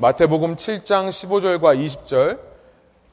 [0.00, 2.38] 마태복음 7장 15절과 20절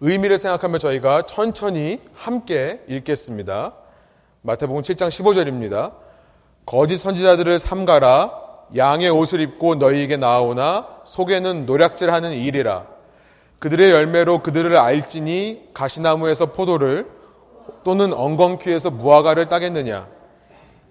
[0.01, 3.73] 의미를 생각하며 저희가 천천히 함께 읽겠습니다.
[4.43, 5.93] 마태복음 7장 15절입니다.
[6.67, 8.33] 거짓 선지자들을 삼가라
[8.75, 12.85] 양의 옷을 입고 너희에게 나오나 속에는 노략질하는 일이라
[13.57, 17.09] 그들의 열매로 그들을 알지니 가시나무에서 포도를
[17.83, 20.07] 또는 엉겅퀴에서 무화과를 따겠느냐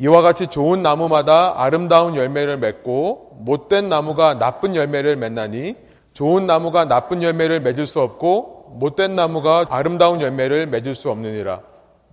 [0.00, 5.83] 이와 같이 좋은 나무마다 아름다운 열매를 맺고 못된 나무가 나쁜 열매를 맺나니
[6.14, 11.61] 좋은 나무가 나쁜 열매를 맺을 수 없고 못된 나무가 아름다운 열매를 맺을 수 없느니라.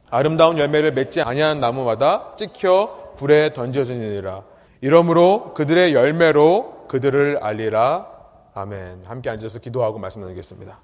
[0.09, 4.43] 아름다운 열매를 맺지 아니한 나무마다 찍혀 불에 던져지느니라.
[4.81, 8.07] 이러므로 그들의 열매로 그들을 알리라.
[8.55, 9.03] 아멘.
[9.05, 10.79] 함께 앉아서 기도하고 말씀 나누겠습니다.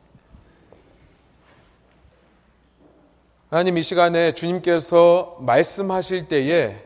[3.49, 6.83] 하나님 이 시간에 주님께서 말씀하실 때에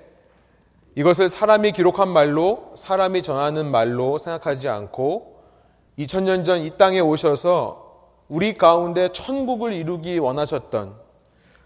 [0.95, 5.30] 이것을 사람이 기록한 말로 사람이 전하는 말로 생각하지 않고
[5.99, 7.89] 2000년 전 이 땅에 오셔서
[8.29, 10.95] 우리 가운데 천국을 이루기 원하셨던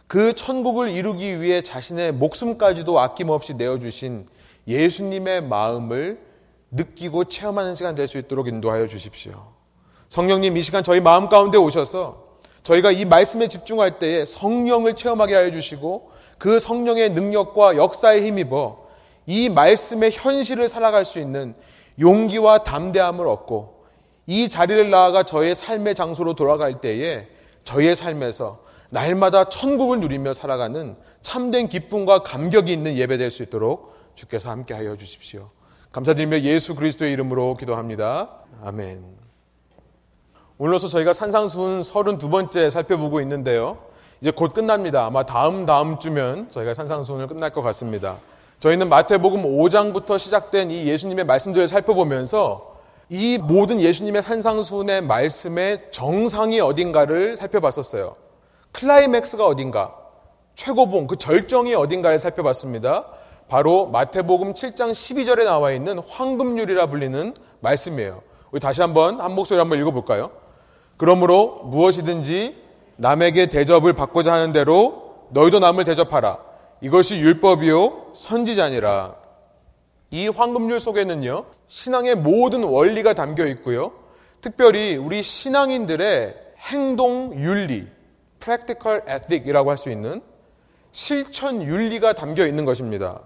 [0.08, 4.28] 그 천국을 이루기 위해 자신의 목숨까지도 아낌없이 내어주신
[4.68, 6.20] 예수님의 마음을
[6.72, 9.54] 느끼고 체험하는 시간 될 수 있도록 인도하여 주십시오.
[10.10, 12.26] 성령님 이 시간 저희 마음 가운데 오셔서
[12.64, 18.86] 저희가 이 말씀에 집중할 때에 성령을 체험하게 하여 주시고 그 성령의 능력과 역사에 힘입어
[19.28, 21.56] 이 말씀의 현실을 살아갈 수 있는
[22.00, 23.75] 용기와 담대함을 얻고
[24.28, 27.28] 이 자리를 나아가 저의 삶의 장소로 돌아갈 때에
[27.64, 28.60] 저의 삶에서
[28.90, 34.96] 날마다 천국을 누리며 살아가는 참된 기쁨과 감격이 있는 예배 될 수 있도록 주께서 함께 하여
[34.96, 35.48] 주십시오.
[35.92, 38.30] 감사드리며 예수 그리스도의 이름으로 기도합니다.
[38.64, 39.04] 아멘.
[40.58, 43.78] 오늘로서 저희가 산상수훈 32번째 살펴보고 있는데요.
[44.22, 45.06] 이제 곧 끝납니다.
[45.06, 48.18] 아마 다음 다음 주면 저희가 산상수훈을 끝날 것 같습니다.
[48.60, 52.75] 저희는 마태복음 5장부터 시작된 이 예수님의 말씀들을 살펴보면서
[53.10, 58.16] 이 모든 예수님의 산상수훈의 말씀의 정상이 어딘가를 살펴봤었어요.
[58.72, 59.96] 클라이맥스가 어딘가,
[60.56, 63.08] 최고봉, 그 절정이 어딘가를 살펴봤습니다.
[63.48, 68.24] 바로 마태복음 7장 12절에 나와 있는 황금률이라 불리는 말씀이에요.
[68.52, 70.32] 우리 다시 한번 한 목소리 한번 읽어볼까요?
[70.98, 72.56] 그러므로 무엇이든지
[72.98, 76.40] 남에게 대접을 받고자 하는 대로 너희도 남을 대접하라.
[76.82, 79.25] 이것이 율법이요 선지자니라.
[80.16, 83.92] 이 황금률 속에는요 신앙의 모든 원리가 담겨 있고요.
[84.40, 87.86] 특별히 우리 신앙인들의 행동 윤리,
[88.40, 90.22] practical ethic이라고 할 수 있는
[90.94, 93.20] 실천 윤리가 담겨 있는 것입니다.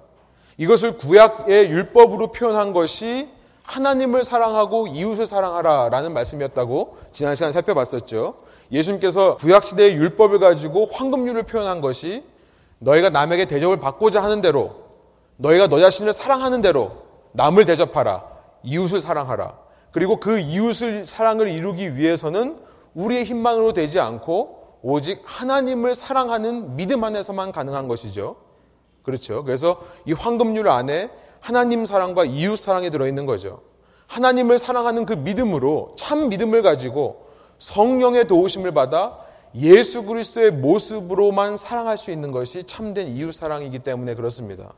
[0.57, 3.29] 이것을 구약의 율법으로 표현한 것이
[3.61, 8.33] 하나님을 사랑하고 이웃을 사랑하라 라는 말씀이었다고 지난 시간 살펴봤었죠.
[8.71, 12.23] 예수님께서 구약 시대의 율법을 가지고 황금률을 표현한 것이
[12.79, 14.88] 너희가 남에게 대접을 받고자 하는 대로
[15.39, 16.91] 너희가 너 자신을 사랑하는 대로
[17.31, 18.25] 남을 대접하라.
[18.63, 19.57] 이웃을 사랑하라.
[19.91, 22.59] 그리고 그 이웃을 사랑을 이루기 위해서는
[22.93, 28.35] 우리의 힘만으로 되지 않고 오직 하나님을 사랑하는 믿음 안에서만 가능한 것이죠.
[29.01, 29.43] 그렇죠.
[29.43, 33.61] 그래서 이 황금률 안에 하나님 사랑과 이웃 사랑이 들어있는 거죠.
[34.07, 37.27] 하나님을 사랑하는 그 믿음으로 참 믿음을 가지고
[37.59, 39.19] 성령의 도우심을 받아
[39.55, 44.73] 예수 그리스도의 모습으로만 사랑할 수 있는 것이 참된 이웃 사랑이기 때문에 그렇습니다.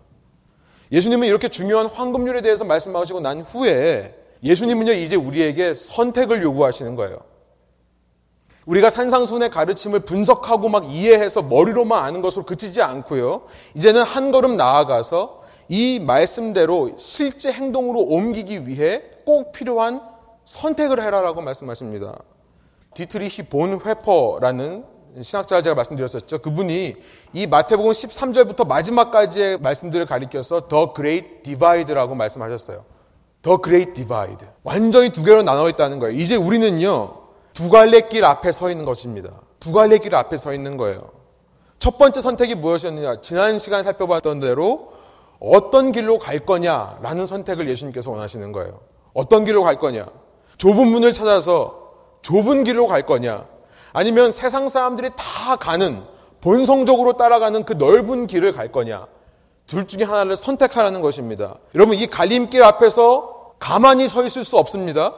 [0.92, 7.20] 예수님은 이렇게 중요한 황금률에 대해서 말씀하시고 난 후에 예수님은요 이제 우리에게 선택을 요구하시는 거예요.
[8.66, 13.44] 우리가 산상순의 가르침을 분석하고 막 이해해서 머리로만 아는 것으로 그치지 않고요.
[13.76, 20.02] 이제는 한 걸음 나아가서 이 말씀대로 실제 행동으로 옮기기 위해 꼭 필요한
[20.46, 22.20] 선택을 해라라고 말씀하십니다.
[22.94, 26.40] 디트리히 본 회퍼라는 신학자를 제가 말씀드렸었죠.
[26.40, 26.96] 그분이
[27.34, 32.86] 이 마태복음 13절부터 마지막까지의 말씀들을 가리켜서 The Great Divide라고 말씀하셨어요.
[33.42, 34.48] The Great Divide.
[34.64, 36.18] 완전히 두 개로 나눠 있다는 거예요.
[36.18, 37.18] 이제 우리는요,
[37.54, 39.32] 두 갈래 길 앞에 서 있는 것입니다.
[39.60, 41.12] 두 갈래 길 앞에 서 있는 거예요.
[41.80, 43.22] 첫 번째 선택이 무엇이었느냐?
[43.22, 44.94] 지난 시간에 살펴봤던 대로
[45.40, 48.80] 어떤 길로 갈 거냐라는 선택을 예수님께서 원하시는 거예요.
[49.14, 50.06] 어떤 길로 갈 거냐?
[50.58, 53.46] 좁은 문을 찾아서 좁은 길로 갈 거냐?
[53.94, 56.04] 아니면 세상 사람들이 다 가는
[56.42, 59.08] 본성적으로 따라가는 그 넓은 길을 갈 거냐?
[59.68, 61.56] 둘 중에 하나를 선택하라는 것입니다.
[61.76, 65.14] 여러분, 이 갈림길 앞에서 가만히 서 있을 수 없습니다.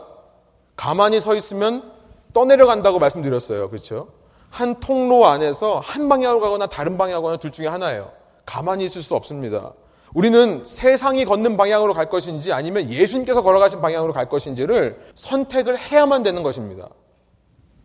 [0.75, 1.91] 가만히 서 있으면
[2.33, 3.69] 떠내려간다고 말씀드렸어요.
[3.69, 4.09] 그렇죠?
[4.49, 8.11] 한 통로 안에서 한 방향으로 가거나 다른 방향으로 가거나 둘 중에 하나예요.
[8.45, 9.73] 가만히 있을 수 없습니다.
[10.13, 16.43] 우리는 세상이 걷는 방향으로 갈 것인지 아니면 예수님께서 걸어가신 방향으로 갈 것인지를 선택을 해야만 되는
[16.43, 16.89] 것입니다.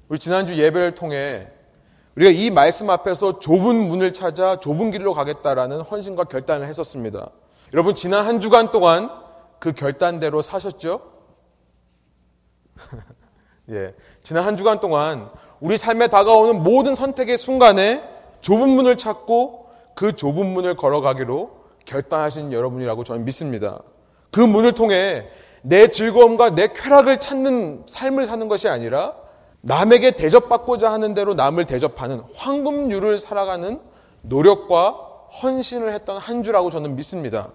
[0.08, 1.48] 우리 지난주 예배를 통해
[2.16, 7.30] 우리가 이 말씀 앞에서 좁은 문을 찾아 좁은 길로 가겠다라는 헌신과 결단을 했었습니다.
[7.74, 9.10] 여러분 지난 한 주간 동안
[9.58, 11.02] 그 결단대로 사셨죠?
[13.70, 13.94] 예.
[14.22, 15.28] 지난 한 주간 동안
[15.60, 18.02] 우리 삶에 다가오는 모든 선택의 순간에
[18.40, 23.82] 좁은 문을 찾고 그 좁은 문을 걸어가기로 결단하신 여러분이라고 저는 믿습니다.
[24.30, 25.28] 그 문을 통해
[25.60, 29.27] 내 즐거움과 내 쾌락을 찾는 삶을 사는 것이 아니라
[29.60, 33.80] 남에게 대접받고자 하는 대로 남을 대접하는 황금률을 살아가는
[34.22, 34.90] 노력과
[35.42, 37.48] 헌신을 했던 한 주라고 저는 믿습니다.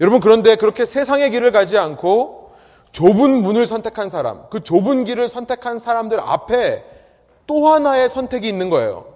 [0.00, 2.52] 여러분 그런데 그렇게 세상의 길을 가지 않고
[2.92, 6.84] 좁은 문을 선택한 사람, 그 좁은 길을 선택한 사람들 앞에
[7.46, 9.06] 또 하나의 선택이 있는 거예요.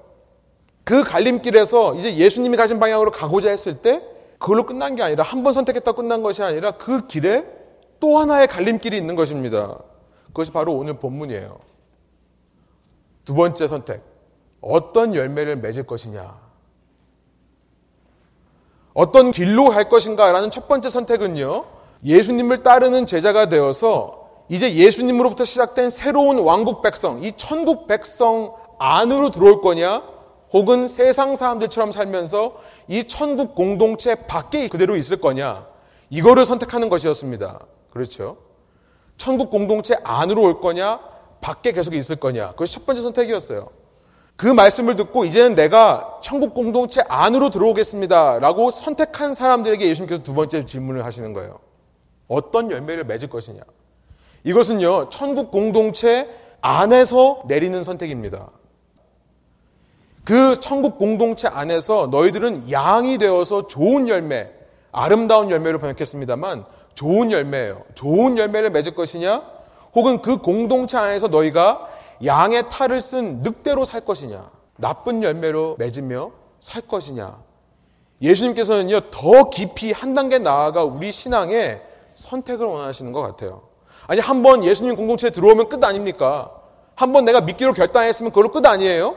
[0.84, 4.02] 그 갈림길에서 이제 예수님이 가신 방향으로 가고자 했을 때
[4.38, 7.44] 그걸로 끝난 게 아니라 한 번 선택했다 끝난 것이 아니라 그 길에
[8.00, 9.78] 또 하나의 갈림길이 있는 것입니다.
[10.28, 11.58] 그것이 바로 오늘 본문이에요.
[13.30, 14.02] 두 번째 선택.
[14.60, 16.36] 어떤 열매를 맺을 것이냐.
[18.92, 21.64] 어떤 길로 갈 것인가라는 첫 번째 선택은요.
[22.02, 29.60] 예수님을 따르는 제자가 되어서 이제 예수님으로부터 시작된 새로운 왕국 백성, 이 천국 백성 안으로 들어올
[29.60, 30.02] 거냐,
[30.52, 32.56] 혹은 세상 사람들처럼 살면서
[32.88, 35.68] 이 천국 공동체 밖에 그대로 있을 거냐,
[36.10, 37.60] 이거를 선택하는 것이었습니다.
[37.90, 38.38] 그렇죠?
[39.18, 40.98] 천국 공동체 안으로 올 거냐,
[41.40, 42.50] 밖에 계속 있을 거냐.
[42.50, 43.68] 그것이 첫 번째 선택이었어요.
[44.36, 48.38] 그 말씀을 듣고 이제는 내가 천국 공동체 안으로 들어오겠습니다.
[48.38, 51.58] 라고 선택한 사람들에게 예수님께서 두 번째 질문을 하시는 거예요.
[52.26, 53.60] 어떤 열매를 맺을 것이냐.
[54.44, 56.28] 이것은요, 천국 공동체
[56.62, 58.48] 안에서 내리는 선택입니다.
[60.24, 64.50] 그 천국 공동체 안에서 너희들은 양이 되어서 좋은 열매,
[64.92, 66.64] 아름다운 열매를 번역했습니다만
[66.94, 67.82] 좋은 열매예요.
[67.94, 69.59] 좋은 열매를 맺을 것이냐?
[69.94, 71.88] 혹은 그 공동체 안에서 너희가
[72.24, 74.50] 양의 탈을 쓴 늑대로 살 것이냐?
[74.76, 77.38] 나쁜 열매로 맺으며 살 것이냐?
[78.22, 81.80] 예수님께서는요, 더 깊이 한 단계 나아가 우리 신앙에
[82.14, 83.62] 선택을 원하시는 것 같아요.
[84.06, 86.50] 아니, 한 번 예수님 공동체에 들어오면 끝 아닙니까?
[86.94, 89.14] 한 번 내가 믿기로 결단했으면 그걸로 끝 아니에요?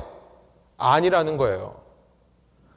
[0.78, 1.76] 아니라는 거예요.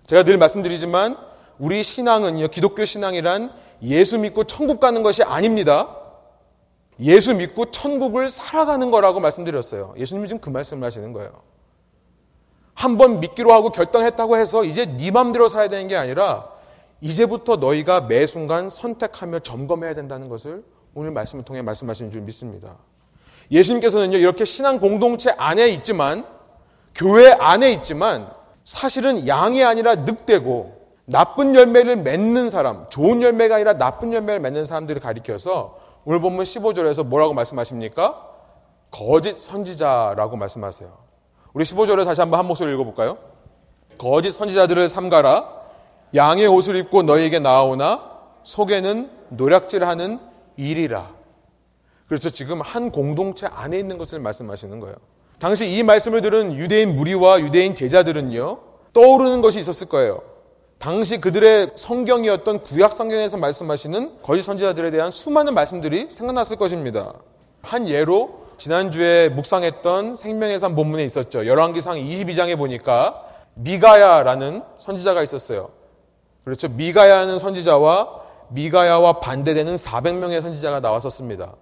[0.07, 1.17] 제가 늘 말씀드리지만,
[1.59, 3.53] 우리 신앙은요, 기독교 신앙이란
[3.83, 5.97] 예수 믿고 천국 가는 것이 아닙니다.
[7.01, 9.95] 예수 믿고 천국을 살아가는 거라고 말씀드렸어요.
[9.99, 11.31] 예수님이 지금 그 말씀을 하시는 거예요.
[12.75, 16.49] 한 번 믿기로 하고 결정했다고 해서 이제 네 맘대로 살아야 되는 게 아니라
[17.01, 20.63] 이제부터 너희가 매 순간 선택하며 점검해야 된다는 것을
[20.95, 22.77] 오늘 말씀을 통해 말씀하시는 줄 믿습니다.
[23.51, 26.25] 예수님께서는요, 이렇게 신앙 공동체 안에 있지만,
[26.95, 28.31] 교회 안에 있지만,
[28.65, 35.01] 사실은 양이 아니라 늑대고, 나쁜 열매를 맺는 사람, 좋은 열매가 아니라 나쁜 열매를 맺는 사람들을
[35.01, 35.79] 가리켜서
[36.09, 38.25] 오늘 본문 15절에서 뭐라고 말씀하십니까?
[38.93, 40.97] 거짓 선지자라고 말씀하세요.
[41.53, 43.19] 우리 15절을 다시 한번 한 목소리 읽어볼까요?
[43.99, 45.63] 거짓 선지자들을 삼가라.
[46.15, 50.21] 양의 옷을 입고 너희에게 나오나 속에는 노략질하는
[50.57, 51.11] 일이라.
[52.07, 52.31] 그렇죠.
[52.31, 54.95] 지금 한 공동체 안에 있는 것을 말씀하시는 거예요.
[55.41, 58.61] 당시 이 말씀을 들은 유대인 무리와 유대인 제자들은요,
[58.93, 60.23] 떠오르는 것이 있었을 거예요.
[60.79, 67.15] 당시 그들의 성경이었던 구약 성경에서 말씀하시는 거짓 선지자들에 대한 수많은 말씀들이 생각났을 것입니다.
[67.63, 71.47] 한 예로 지난주에 묵상했던 생명의 산 본문에 있었죠.
[71.47, 73.23] 열왕기상 22장에 보니까
[73.55, 75.71] 미가야라는 선지자가 있었어요.
[76.45, 76.69] 그렇죠.
[76.69, 81.55] 미가야는 선지자와 미가야와 반대되는 400명의 선지자가 나왔었습니다.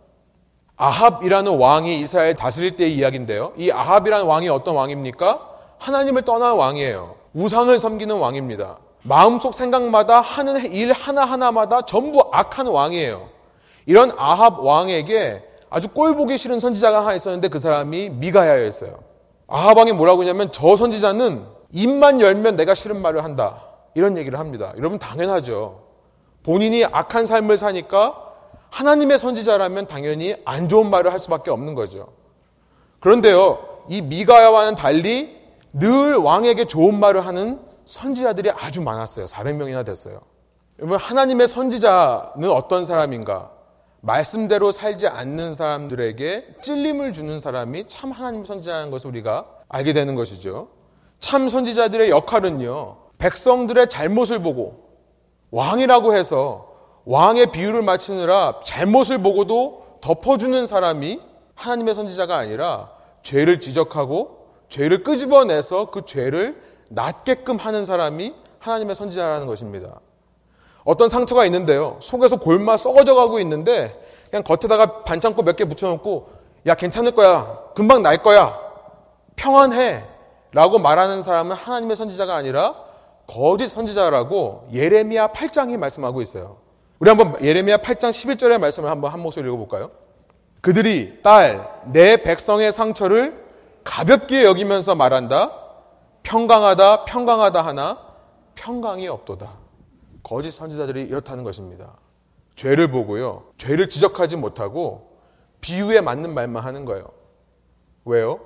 [0.76, 3.52] 아합이라는 왕이 이스라엘 다스릴 때의 이야기인데요.
[3.56, 5.50] 이 아합이라는 왕이 어떤 왕입니까?
[5.78, 7.14] 하나님을 떠난 왕이에요.
[7.33, 8.78] 우상을 섬기는 왕입니다.
[9.04, 13.28] 마음속 생각마다 하는 일 하나하나마다 전부 악한 왕이에요.
[13.87, 18.99] 이런 아합 왕에게 아주 꼴 보기 싫은 선지자가 하나 있었는데 그 사람이 미가야였어요.
[19.46, 23.62] 아합 왕이 뭐라고 하냐면 저 선지자는 입만 열면 내가 싫은 말을 한다.
[23.94, 24.73] 이런 얘기를 합니다.
[24.78, 25.82] 여러분 당연하죠.
[26.42, 28.20] 본인이 악한 삶을 사니까
[28.70, 32.08] 하나님의 선지자라면 당연히 안 좋은 말을 할 수밖에 없는 거죠.
[33.00, 33.58] 그런데요,
[33.88, 35.37] 이 미가야와는 달리
[35.75, 39.26] 늘 왕에게 좋은 말을 하는 선지자들이 아주 많았어요.
[39.26, 40.21] 400명이나 됐어요.
[40.79, 43.50] 여러분, 하나님의 선지자는 어떤 사람인가?
[44.00, 50.69] 말씀대로 살지 않는 사람들에게 찔림을 주는 사람이 참 하나님 선지자라는 것을 우리가 알게 되는 것이죠.
[51.21, 54.85] 참 선지자들의 역할은요, 백성들의 잘못을 보고
[55.50, 56.75] 왕이라고 해서
[57.07, 61.21] 왕의 비유를 맞추느라 잘못을 보고도 덮어주는 사람이
[61.55, 62.91] 하나님의 선지자가 아니라
[63.23, 66.61] 죄를 지적하고 죄를 끄집어내서 그 죄를
[66.94, 70.00] 낫게끔 하는 사람이 하나님의 선지자라는 것입니다.
[70.84, 71.96] 어떤 상처가 있는데요.
[72.00, 76.28] 속에서 골마 썩어져 가고 있는데 그냥 겉에다가 반창고 몇 개 붙여놓고
[76.66, 77.58] 야 괜찮을 거야.
[77.74, 78.58] 금방 날 거야.
[79.36, 80.04] 평안해.
[80.52, 82.74] 라고 말하는 사람은 하나님의 선지자가 아니라
[83.26, 86.58] 거짓 선지자라고 예레미야 8장이 말씀하고 있어요.
[87.00, 89.90] 우리 한번 예레미야 8장 11절의 말씀을 한번 한 목소리 읽어볼까요?
[90.60, 93.44] 그들이 딸, 내 백성의 상처를
[93.82, 95.63] 가볍게 여기면서 말한다.
[96.25, 98.14] 평강하다, 평강하다 하나
[98.57, 99.52] 평강이 없도다.
[100.23, 101.97] 거짓 선지자들이 이렇다는 것입니다.
[102.57, 103.45] 죄를 보고요.
[103.59, 105.19] 죄를 지적하지 못하고
[105.61, 107.07] 비유에 맞는 말만 하는 거예요.
[108.04, 108.40] 왜요?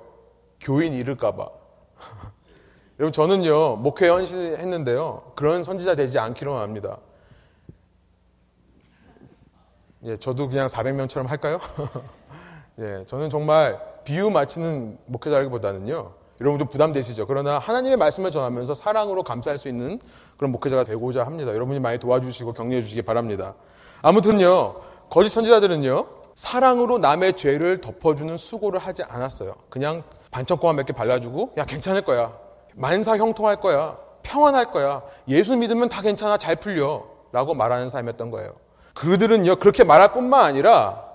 [0.59, 1.49] 교인 잃을까봐.
[2.99, 5.33] 여러분, 저는요, 목회 헌신했는데요.
[5.35, 6.97] 그런 선지자 되지 않기로 합니다.
[10.03, 11.59] 예, 저도 그냥 400명처럼 할까요?
[12.79, 16.18] 예, 저는 정말 비유 맞히는 목회자라기보다는요.
[16.41, 17.27] 여러분 좀 부담되시죠?
[17.27, 19.99] 그러나 하나님의 말씀을 전하면서 사랑으로 감쌀 수 있는
[20.37, 21.53] 그런 목회자가 되고자 합니다.
[21.53, 23.55] 여러분이 많이 도와주시고 격려해 주시기 바랍니다.
[24.01, 24.75] 아무튼요,
[25.09, 29.55] 거짓 선지자들은요, 사랑으로 남의 죄를 덮어주는 수고를 하지 않았어요.
[29.69, 32.33] 그냥 반짝고만 몇 개 발라주고, 야, 괜찮을 거야.
[32.75, 33.97] 만사 형통할 거야.
[34.23, 35.01] 평안할 거야.
[35.27, 36.37] 예수 믿으면 다 괜찮아.
[36.37, 37.03] 잘 풀려.
[37.33, 38.53] 라고 말하는 삶이었던 거예요.
[38.93, 41.08] 그들은요, 그렇게 말할 뿐만 아니라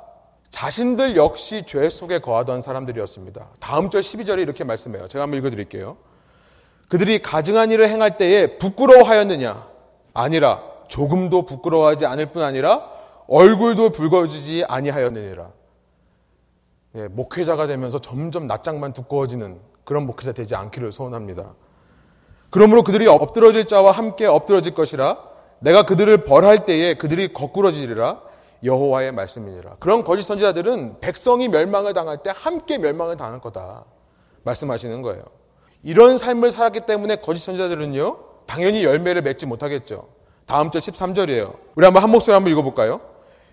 [0.55, 3.49] 자신들 역시 죄 속에 거하던 사람들이었습니다.
[3.59, 5.09] 다음 절 12절에 이렇게 말씀해요.
[5.09, 5.97] 제가 한번 읽어 드릴게요.
[6.89, 9.67] 그들이 가증한 일을 행할 때에 부끄러워하였느냐?
[10.15, 12.89] 아니라 조금도 부끄러워하지 않을 뿐 아니라
[13.27, 15.51] 얼굴도 붉어지지 아니하였느니라.
[16.99, 21.53] 예, 목회자가 되면서 점점 낯장만 두꺼워지는 그런 목회자 되지 않기를 소원합니다.
[22.51, 25.19] 그러므로 그들이 엎드러질 자와 함께 엎드러질 것이라
[25.59, 29.77] 내가 그들을 벌할 때에 그들이 거꾸러지리라 여호와의 말씀이니라.
[29.79, 33.85] 그런 거짓 선지자들은 백성이 멸망을 당할 때 함께 멸망을 당할 거다
[34.45, 35.23] 말씀하시는 거예요.
[35.83, 40.09] 이런 삶을 살았기 때문에 거짓 선지자들은요 당연히 열매를 맺지 못하겠죠.
[40.47, 41.57] 다음 절 13절이에요.
[41.75, 43.01] 우리 한번 한 목소리 한번 읽어볼까요?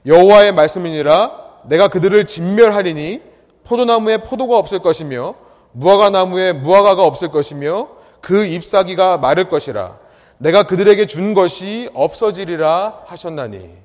[0.06, 3.22] 여호와의 말씀이니라 내가 그들을 진멸하리니
[3.64, 5.36] 포도나무에 포도가 없을 것이며
[5.74, 7.88] 무화과 나무에 무화과가 없을 것이며
[8.20, 9.98] 그 잎사귀가 마를 것이라
[10.38, 13.78] 내가 그들에게 준 것이 없어지리라 하셨나니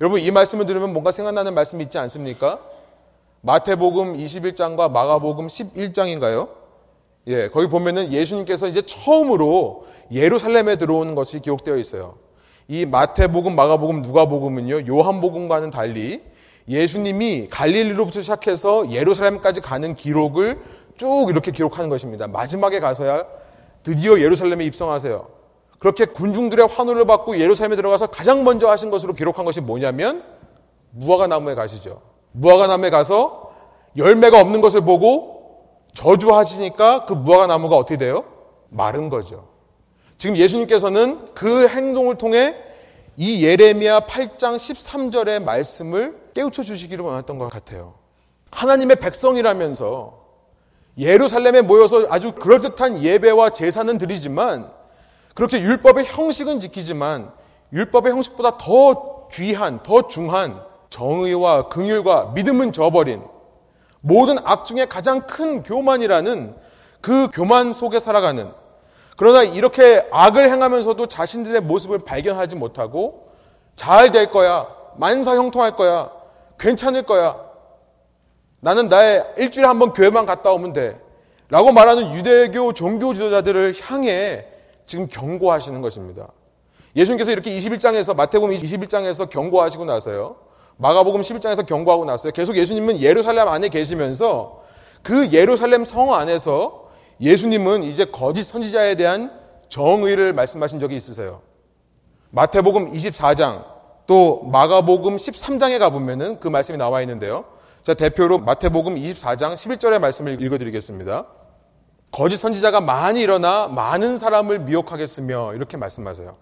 [0.00, 2.60] 여러분 이 말씀을 들으면 뭔가 생각나는 말씀이 있지 않습니까?
[3.42, 6.48] 마태복음 21장과 마가복음 11장인가요?
[7.28, 12.16] 예, 거기 보면은 예수님께서 이제 처음으로 예루살렘에 들어오는 것이 기록되어 있어요.
[12.66, 16.22] 이 마태복음, 마가복음, 누가복음은요, 요한복음과는 달리
[16.68, 20.60] 예수님이 갈릴리로부터 시작해서 예루살렘까지 가는 기록을
[20.96, 22.26] 쭉 이렇게 기록하는 것입니다.
[22.26, 23.24] 마지막에 가서야
[23.82, 25.33] 드디어 예루살렘에 입성하세요.
[25.84, 30.24] 그렇게 군중들의 환호를 받고 예루살렘에 들어가서 가장 먼저 하신 것으로 기록한 것이 뭐냐면
[30.92, 32.00] 무화과 나무에 가시죠.
[32.32, 33.52] 무화과 나무에 가서
[33.94, 38.24] 열매가 없는 것을 보고 저주하시니까 그 무화과 나무가 어떻게 돼요?
[38.70, 39.46] 마른 거죠.
[40.16, 42.56] 지금 예수님께서는 그 행동을 통해
[43.18, 47.92] 이 예레미야 8장 13절의 말씀을 깨우쳐 주시기를 원했던 것 같아요.
[48.52, 50.18] 하나님의 백성이라면서
[50.96, 54.72] 예루살렘에 모여서 아주 그럴듯한 예배와 제사는 드리지만
[55.34, 57.32] 그렇게 율법의 형식은 지키지만
[57.72, 63.22] 율법의 형식보다 더 귀한, 더 중한 정의와 긍휼과 믿음은 저버린
[64.00, 66.54] 모든 악 중에 가장 큰 교만이라는
[67.00, 68.52] 그 교만 속에 살아가는
[69.16, 73.28] 그러나 이렇게 악을 행하면서도 자신들의 모습을 발견하지 못하고
[73.76, 74.68] 잘 될 거야.
[74.96, 76.10] 만사 형통할 거야.
[76.58, 77.36] 괜찮을 거야.
[78.60, 81.00] 나는 나의 일주일에 한 번 교회만 갔다 오면 돼.
[81.48, 84.46] 라고 말하는 유대교 종교 지도자들을 향해
[84.86, 86.28] 지금 경고하시는 것입니다.
[86.96, 90.36] 예수님께서 이렇게 21장에서 마태복음 21장에서 경고하시고 나서요.
[90.76, 92.32] 마가복음 11장에서 경고하고 나서요.
[92.32, 94.62] 계속 예수님은 예루살렘 안에 계시면서
[95.02, 96.88] 그 예루살렘 성 안에서
[97.20, 99.32] 예수님은 이제 거짓 선지자에 대한
[99.68, 101.42] 정의를 말씀하신 적이 있으세요.
[102.30, 103.64] 마태복음 24장
[104.06, 107.44] 또 마가복음 13장에 가보면은 그 말씀이 나와 있는데요.
[107.82, 111.26] 자, 대표로 마태복음 24장 11절의 말씀을 읽어드리겠습니다.
[112.14, 116.36] 거짓 선지자가 많이 일어나 많은 사람을 미혹하겠으며 이렇게 말씀하세요.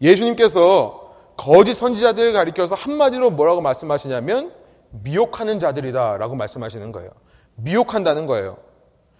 [0.00, 4.54] 예수님께서 거짓 선지자들을 가리켜서 한마디로 뭐라고 말씀하시냐면
[4.88, 7.10] 미혹하는 자들이다라고 말씀하시는 거예요.
[7.56, 8.56] 미혹한다는 거예요.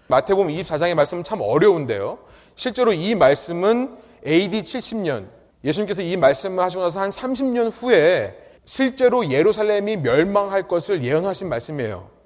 [0.07, 2.21] 마태복음 24장의 말씀은 참 어려운데요.
[2.55, 5.27] 실제로 이 말씀은 AD 70년
[5.63, 12.20] 예수님께서 이 말씀을 하시고 나서 한 30년 후에 실제로 예루살렘이 멸망할 것을 예언하신 말씀이에요.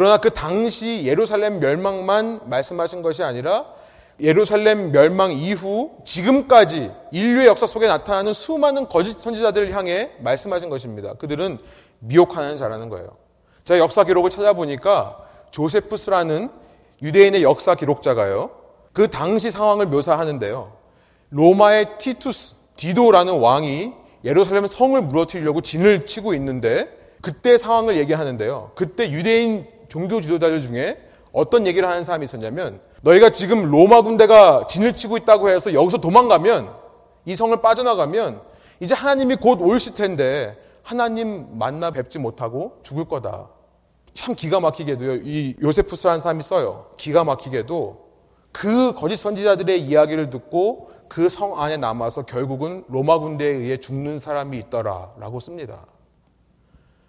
[0.00, 3.66] 그러나 그 당시 예루살렘 멸망만 말씀하신 것이 아니라
[4.18, 11.12] 예루살렘 멸망 이후 지금까지 인류의 역사 속에 나타나는 수많은 거짓 선지자들을 향해 말씀하신 것입니다.
[11.18, 11.58] 그들은
[11.98, 13.08] 미혹하는 자라는 거예요.
[13.64, 15.18] 제가 역사 기록을 찾아보니까
[15.50, 16.48] 조세푸스라는
[17.02, 18.52] 유대인의 역사 기록자가요.
[18.94, 20.72] 그 당시 상황을 묘사하는데요.
[21.28, 23.92] 로마의 티투스, 디도라는 왕이
[24.24, 26.88] 예루살렘 성을 무너뜨리려고 진을 치고 있는데
[27.20, 28.72] 그때 상황을 얘기하는데요.
[28.74, 30.98] 그때 유대인 종교 지도자들 중에
[31.32, 36.72] 어떤 얘기를 하는 사람이 있었냐면 너희가 지금 로마 군대가 진을 치고 있다고 해서 여기서 도망가면
[37.26, 38.40] 이 성을 빠져나가면
[38.80, 43.48] 이제 하나님이 곧 오실 텐데 하나님 만나 뵙지 못하고 죽을 거다.
[44.14, 45.16] 참 기가 막히게도요.
[45.24, 46.86] 이 요세푸스라는 사람이 써요.
[46.96, 48.10] 기가 막히게도
[48.52, 54.56] 그 거짓 선지자들의 이야기를 듣고 그 성 안에 남아서 결국은 로마 군대에 의해 죽는 사람이
[54.58, 55.84] 있더라라고 씁니다.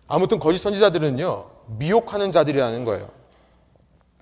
[0.08, 1.46] 아무튼 거짓 선지자들은요.
[1.78, 3.08] 미혹하는 자들이라는 거예요.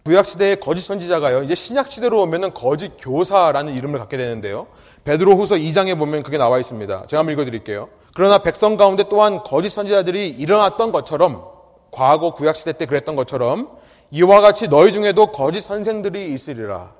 [0.05, 1.43] 구약 시대의 거짓 선지자가요.
[1.43, 4.67] 이제 신약 시대로 오면은 거짓 교사라는 이름을 갖게 되는데요.
[5.03, 7.05] 베드로 후서 2장에 보면 그게 나와 있습니다.
[7.07, 7.89] 제가 한번 읽어 드릴게요.
[8.15, 11.45] 그러나 백성 가운데 또한 거짓 선지자들이 일어났던 것처럼
[11.91, 13.69] 과거 구약 시대 때 그랬던 것처럼
[14.11, 16.91] 이와 같이 너희 중에도 거짓 선생들이 있으리라.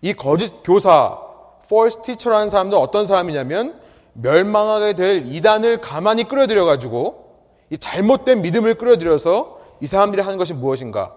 [0.00, 1.18] 이 거짓 교사,
[1.64, 3.80] false teacher라는 사람들 어떤 사람이냐면
[4.14, 7.22] 멸망하게 될 이단을 가만히 끌어들여 가지고
[7.70, 11.12] 이 잘못된 믿음을 끌어들여서 이 사람들이 하는 것이 무엇인가?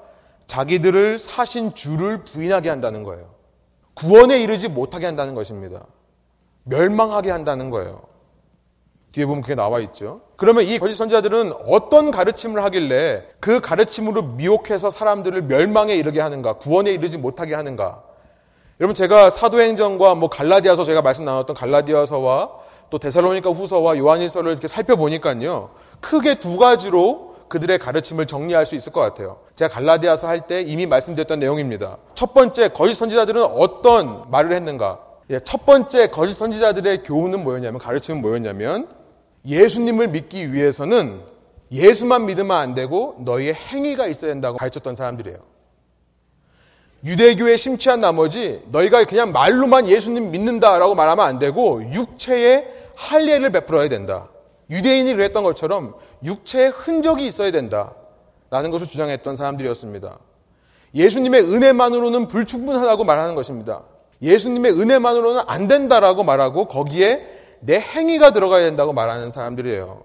[0.48, 3.29] 자기들을 사신 주를 부인하게 한다는 거예요.
[3.93, 5.86] 구원에 이르지 못하게 한다는 것입니다.
[6.63, 8.01] 멸망하게 한다는 거예요.
[9.12, 10.22] 뒤에 보면 그게 나와 있죠.
[10.36, 16.91] 그러면 이 거짓 선지자들은 어떤 가르침을 하길래 그 가르침으로 미혹해서 사람들을 멸망에 이르게 하는가, 구원에
[16.91, 18.01] 이르지 못하게 하는가.
[18.79, 22.50] 여러분 제가 사도행전과 뭐 갈라디아서 제가 말씀 나눴던 갈라디아서와
[22.89, 25.69] 또 데살로니가 후서와 요한일서를 이렇게 살펴보니까요.
[26.01, 29.40] 크게 두 가지로 그들의 가르침을 정리할 수 있을 것 같아요.
[29.56, 31.98] 제가 갈라디아서 할 때 이미 말씀드렸던 내용입니다.
[32.14, 35.00] 첫 번째 거짓 선지자들은 어떤 말을 했는가?
[35.32, 38.88] 예, 첫 번째 거짓 선지자들의 교훈은 뭐였냐면 가르침은 뭐였냐면
[39.46, 41.22] 예수님을 믿기 위해서는
[41.72, 45.38] 예수만 믿으면 안 되고 너희의 행위가 있어야 된다고 가르쳤던 사람들이에요.
[47.04, 54.30] 유대교에 심취한 나머지 너희가 그냥 말로만 예수님 믿는다라고 말하면 안 되고 육체의 할례를 베풀어야 된다.
[54.69, 57.93] 유대인이 그랬던 것처럼 육체의 흔적이 있어야 된다.
[58.50, 60.19] 라는 것을 주장했던 사람들이었습니다.
[60.93, 63.84] 예수님의 은혜만으로는 불충분하다고 말하는 것입니다.
[64.22, 67.27] 예수님의 은혜만으로는 안 된다라고 말하고 거기에
[67.60, 70.03] 내 행위가 들어가야 된다고 말하는 사람들이에요.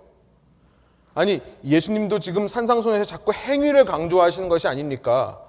[1.15, 5.41] 아니, 예수님도 지금 산상송에서 자꾸 행위를 강조하시는 것이 아닙니까?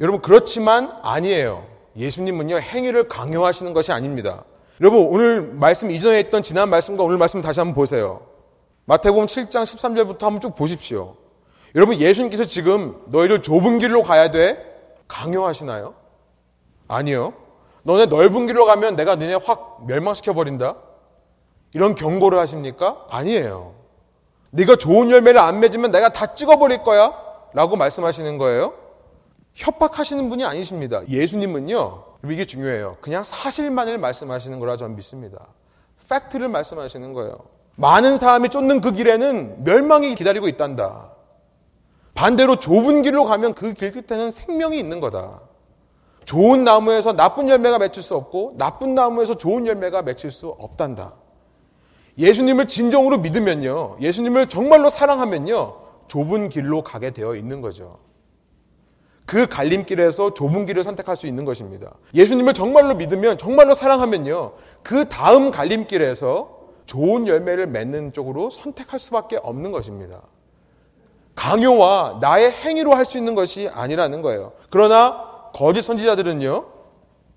[0.00, 1.66] 여러분, 그렇지만 아니에요.
[1.96, 4.44] 예수님은요, 행위를 강요하시는 것이 아닙니다.
[4.80, 8.31] 여러분, 오늘 말씀 이전에 있던 지난 말씀과 오늘 말씀 다시 한번 보세요.
[8.84, 11.16] 마태복음 7장 13절부터 한번 쭉 보십시오.
[11.74, 14.58] 여러분, 예수님께서 지금 너희를 좁은 길로 가야 돼?
[15.08, 15.94] 강요하시나요?
[16.88, 17.34] 아니요.
[17.84, 20.76] 너네 넓은 길로 가면 내가 너네 확 멸망시켜 버린다.
[21.74, 23.06] 이런 경고를 하십니까?
[23.10, 23.74] 아니에요.
[24.50, 27.14] 네가 좋은 열매를 안 맺으면 내가 다 찍어 버릴 거야.
[27.54, 28.74] 라고 말씀하시는 거예요.
[29.54, 31.06] 협박하시는 분이 아니십니다.
[31.08, 32.96] 예수님은요, 이게 중요해요.
[33.00, 35.46] 그냥 사실만을 말씀하시는 거라 저는 믿습니다.
[36.08, 37.38] 팩트를 말씀하시는 거예요.
[37.76, 41.10] 많은 사람이 쫓는 그 길에는 멸망이 기다리고 있단다.
[42.14, 45.40] 반대로 좁은 길로 가면 그 길 끝에는 생명이 있는 거다.
[46.24, 51.14] 좋은 나무에서 나쁜 열매가 맺힐 수 없고 나쁜 나무에서 좋은 열매가 맺힐 수 없단다.
[52.18, 53.96] 예수님을 진정으로 믿으면요.
[54.00, 55.74] 예수님을 정말로 사랑하면요.
[56.08, 57.98] 좁은 길로 가게 되어 있는 거죠.
[59.24, 61.92] 그 갈림길에서 좁은 길을 선택할 수 있는 것입니다.
[62.14, 64.52] 예수님을 정말로 믿으면, 정말로 사랑하면요.
[64.82, 70.20] 그 다음 갈림길에서 좋은 열매를 맺는 쪽으로 선택할 수밖에 없는 것입니다.
[71.34, 74.52] 강요와 나의 행위로 할 수 있는 것이 아니라는 거예요.
[74.70, 76.66] 그러나 거짓 선지자들은요,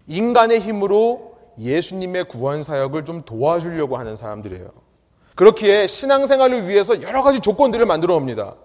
[0.08, 4.70] 인간의 힘으로 예수님의 구원 사역을 좀 도와주려고 하는 사람들이에요.
[5.36, 8.56] 그렇기에 신앙생활을 위해서 여러 가지 조건들을 만들어 옵니다.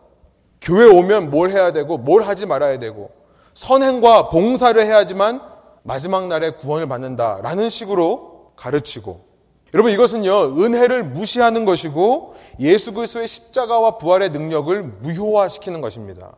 [0.61, 3.11] 교회 오면 뭘 해야 되고, 뭘 하지 말아야 되고,
[3.55, 5.40] 선행과 봉사를 해야지만
[5.83, 9.30] 마지막 날에 구원을 받는다라는 식으로 가르치고,
[9.73, 16.37] 여러분 이것은요 은혜를 무시하는 것이고 예수 그리스도의 십자가와 부활의 능력을 무효화시키는 것입니다.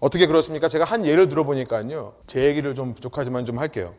[0.00, 0.68] 어떻게 그렇습니까?
[0.68, 2.14] 제가 한 예를 들어보니까요.
[2.26, 3.94] 제 얘기를 좀 부족하지만 좀 할게요.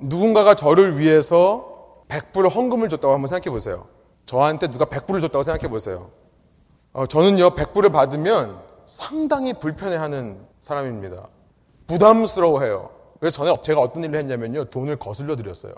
[0.00, 3.86] 누군가가 저를 위해서 100불 헌금을 줬다고 한번 생각해 보세요.
[4.26, 6.10] 저한테 누가 100불을 줬다고 생각해 보세요.
[6.92, 11.28] 어, 저는요, 100불을 받으면 상당히 불편해하는 사람입니다.
[11.86, 12.90] 부담스러워해요.
[13.20, 15.72] 그래서 전에 제가 어떤 일을 했냐면요, 돈을 거슬려 드렸어요.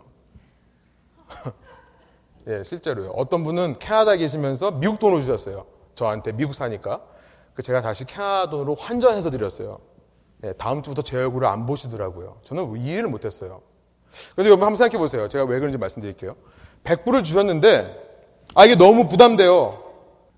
[2.48, 3.10] 예, 실제로요.
[3.10, 5.66] 어떤 분은 캐나다에 계시면서 미국 돈을 주셨어요.
[5.94, 7.00] 저한테 미국 사니까.
[7.54, 9.78] 그 제가 다시 캐나다 돈으로 환전해서 드렸어요.
[10.44, 12.38] 예, 다음 주부터 제 얼굴을 안 보시더라고요.
[12.42, 13.60] 저는 이해를 못했어요.
[14.32, 15.28] 그런데 여러분 한번 생각해 보세요.
[15.28, 16.34] 제가 왜 그런지 말씀드릴게요.
[16.84, 18.08] 100불을 주셨는데
[18.54, 19.82] 아 이게 너무 부담돼요.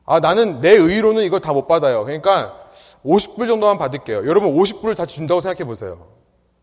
[0.05, 2.05] 아 나는 내 의로는 이걸 다 못 받아요.
[2.05, 2.59] 그러니까
[3.05, 4.26] 50불 정도만 받을게요.
[4.26, 6.07] 여러분 50불을 다 준다고 생각해 보세요.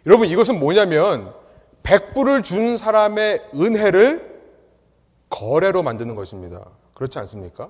[0.06, 1.34] 여러분 이것은 뭐냐면
[1.84, 4.42] 100불을 준 사람의 은혜를
[5.30, 6.66] 거래로 만드는 것입니다.
[6.94, 7.70] 그렇지 않습니까?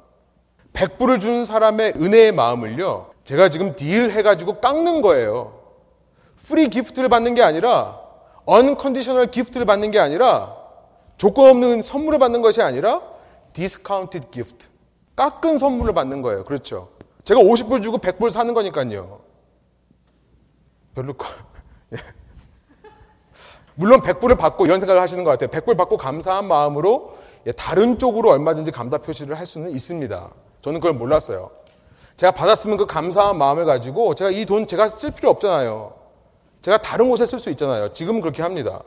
[0.74, 5.60] 100불을 준 사람의 은혜의 마음을요, 제가 지금 딜 해가지고 깎는 거예요.
[6.36, 8.00] Free gift를 받는 게 아니라,
[8.46, 10.56] unconditional gift를 받는 게 아니라,
[11.18, 13.02] 조건 없는 선물을 받는 것이 아니라,
[13.54, 14.70] discounted gift.
[15.16, 16.44] 깎은 선물을 받는 거예요.
[16.46, 16.90] 그렇죠.
[17.26, 19.20] 제가 50불 주고 100불 사는 거니까요.
[20.96, 21.14] 별로
[21.94, 21.98] 예.
[23.80, 25.50] 물론 100불을 받고 이런 생각을 하시는 것 같아요.
[25.50, 27.16] 100불 받고 감사한 마음으로
[27.48, 30.30] 예, 다른 쪽으로 얼마든지 감사 표시를 할 수는 있습니다.
[30.62, 31.50] 저는 그걸 몰랐어요.
[32.18, 35.94] 제가 받았으면 그 감사한 마음을 가지고 제가 이 돈 제가 쓸 필요 없잖아요.
[36.62, 37.94] 제가 다른 곳에 쓸 수 있잖아요.
[37.94, 38.82] 지금은 그렇게 합니다.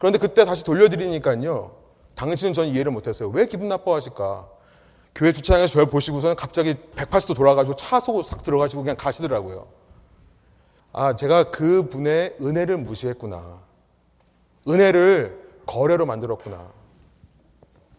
[0.00, 1.70] 그런데 그때 다시 돌려드리니까요.
[2.16, 3.28] 당신은 전 이해를 못했어요.
[3.28, 4.48] 왜 기분 나빠하실까?
[5.14, 9.68] 교회 주차장에서 저를 보시고서는 갑자기 180도 돌아가지고 차 속으로 싹 들어가시고 그냥 가시더라고요.
[10.92, 13.62] 아, 제가 그 분의 은혜를 무시했구나.
[14.68, 16.68] 은혜를 거래로 만들었구나.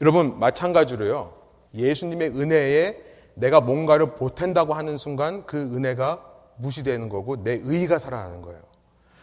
[0.01, 1.33] 여러분, 마찬가지로요.
[1.73, 2.97] 예수님의 은혜에
[3.35, 6.21] 내가 뭔가를 보탠다고 하는 순간 그 은혜가
[6.57, 8.59] 무시되는 거고 내 의의가 살아나는 거예요.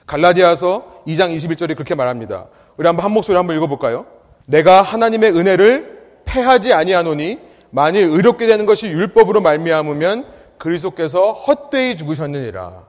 [0.06, 2.48] 갈라디아서 2장 21절이 그렇게 말합니다.
[2.76, 4.06] 우리 한번 한 목소리 한번 읽어볼까요?
[4.46, 7.38] 내가 하나님의 은혜를 패하지 아니하노니
[7.70, 10.26] 만일 의롭게 되는 것이 율법으로 말미암으면
[10.58, 12.84] 그리스도께서 헛되이 죽으셨느니라.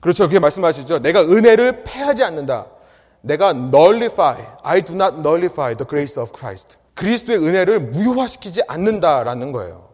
[0.00, 0.26] 그렇죠.
[0.26, 1.00] 그게 말씀하시죠.
[1.00, 2.66] 내가 은혜를 패하지 않는다.
[3.22, 6.78] 내가 nullify, I do not nullify the grace of Christ.
[6.94, 9.88] 그리스도의 은혜를 무효화시키지 않는다라는 거예요.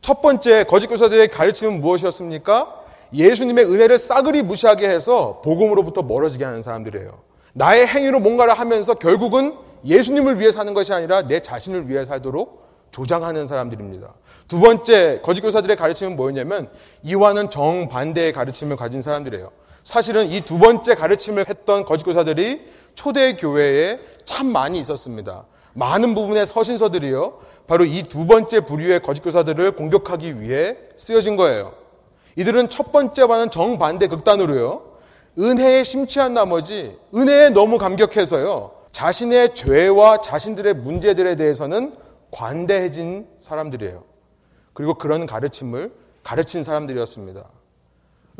[0.00, 2.80] 첫 번째 거짓 교사들의 가르침은 무엇이었습니까?
[3.12, 7.08] 예수님의 은혜를 싸그리 무시하게 해서 복음으로부터 멀어지게 하는 사람들이에요.
[7.52, 13.46] 나의 행위로 뭔가를 하면서 결국은 예수님을 위해 사는 것이 아니라 내 자신을 위해 살도록 조장하는
[13.46, 14.14] 사람들입니다.
[14.48, 16.68] 두 번째 거짓 교사들의 가르침은 뭐였냐면
[17.02, 19.50] 이와는 정반대의 가르침을 가진 사람들이에요.
[19.82, 22.60] 사실은 이 두 번째 가르침을 했던 거짓 교사들이
[22.94, 25.46] 초대 교회에 참 많이 있었습니다.
[25.74, 27.38] 많은 부분의 서신서들이요.
[27.66, 31.74] 바로 이 두 번째 부류의 거짓 교사들을 공격하기 위해 쓰여진 거예요.
[32.36, 34.90] 이들은 첫 번째와는 정반대 극단으로요.
[35.38, 38.72] 은혜에 심취한 나머지 은혜에 너무 감격해서요.
[38.92, 41.94] 자신의 죄와 자신들의 문제들에 대해서는
[42.32, 44.04] 관대해진 사람들이에요.
[44.72, 47.44] 그리고 그런 가르침을 가르친 사람들이었습니다.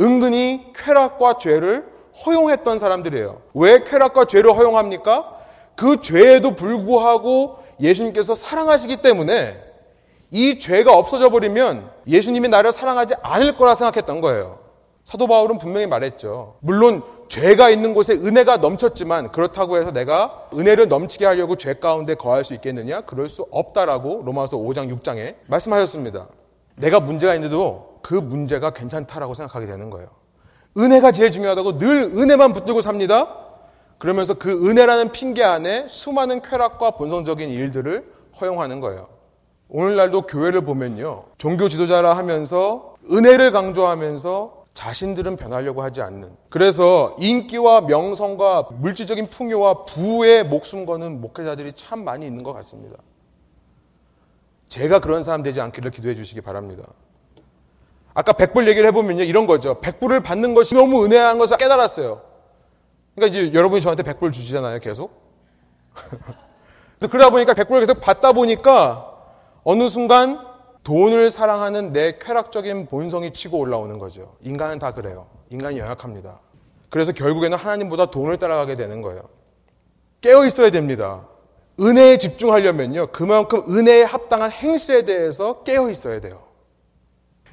[0.00, 1.86] 은근히 쾌락과 죄를
[2.24, 3.42] 허용했던 사람들이에요.
[3.54, 5.36] 왜 쾌락과 죄를 허용합니까?
[5.76, 9.62] 그 죄에도 불구하고 예수님께서 사랑하시기 때문에
[10.30, 14.58] 이 죄가 없어져 버리면 예수님이 나를 사랑하지 않을 거라 생각했던 거예요.
[15.04, 16.56] 사도 바울은 분명히 말했죠.
[16.60, 22.44] 물론 죄가 있는 곳에 은혜가 넘쳤지만 그렇다고 해서 내가 은혜를 넘치게 하려고 죄 가운데 거할
[22.44, 23.02] 수 있겠느냐?
[23.02, 26.28] 그럴 수 없다라고 로마서 5장 6장에 말씀하셨습니다.
[26.76, 30.08] 내가 문제가 있는데도 그 문제가 괜찮다라고 생각하게 되는 거예요.
[30.76, 33.36] 은혜가 제일 중요하다고 늘 은혜만 붙들고 삽니다.
[33.98, 38.10] 그러면서 그 은혜라는 핑계 안에 수많은 쾌락과 본성적인 일들을
[38.40, 39.08] 허용하는 거예요.
[39.68, 41.24] 오늘날도 교회를 보면요.
[41.38, 46.30] 종교 지도자라 하면서 은혜를 강조하면서 자신들은 변하려고 하지 않는.
[46.48, 52.96] 그래서 인기와 명성과 물질적인 풍요와 부에 목숨 거는 목회자들이 참 많이 있는 것 같습니다.
[54.68, 56.84] 제가 그런 사람 되지 않기를 기도해 주시기 바랍니다.
[58.14, 59.23] 아까 백불 얘기를 해보면요.
[59.23, 59.81] 이런 거죠.
[59.81, 62.23] 백불을 받는 것이 너무 은혜한 것을 깨달았어요.
[63.14, 64.79] 그러니까 이제 여러분이 저한테 백불 주시잖아요.
[64.81, 65.12] 계속.
[66.99, 69.07] 그러다 보니까 백불을 계속 받다 보니까
[69.64, 70.40] 어느 순간
[70.83, 74.35] 돈을 사랑하는 내 쾌락적인 본성이 치고 올라오는 거죠.
[74.40, 75.27] 인간은 다 그래요.
[75.51, 76.40] 인간이 연약합니다.
[76.88, 79.23] 그래서 결국에는 하나님보다 돈을 따라가게 되는 거예요.
[80.20, 81.27] 깨어 있어야 됩니다.
[81.79, 83.09] 은혜에 집중하려면요.
[83.12, 86.49] 그만큼 은혜에 합당한 행실에 대해서 깨어 있어야 돼요.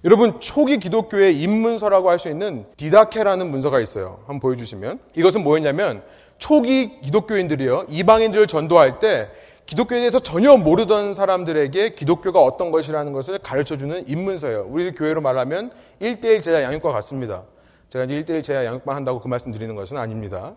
[0.05, 4.19] 여러분, 초기 기독교의 입문서라고 할 수 있는 디다케라는 문서가 있어요.
[4.25, 4.99] 한번 보여주시면.
[5.15, 6.01] 이것은 뭐였냐면,
[6.37, 7.85] 초기 기독교인들이요.
[7.89, 9.29] 이방인들을 전도할 때
[9.65, 14.65] 기독교에 대해서 전혀 모르던 사람들에게 기독교가 어떤 것이라는 것을 가르쳐주는 입문서예요.
[14.69, 17.43] 우리 교회로 말하면 1대1 제자 양육과 같습니다.
[17.89, 20.55] 제가 이제 1대1 제자 양육만 한다고 그 말씀 드리는 것은 아닙니다.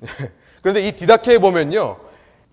[0.62, 1.96] 그런데 이 디다케에 보면요.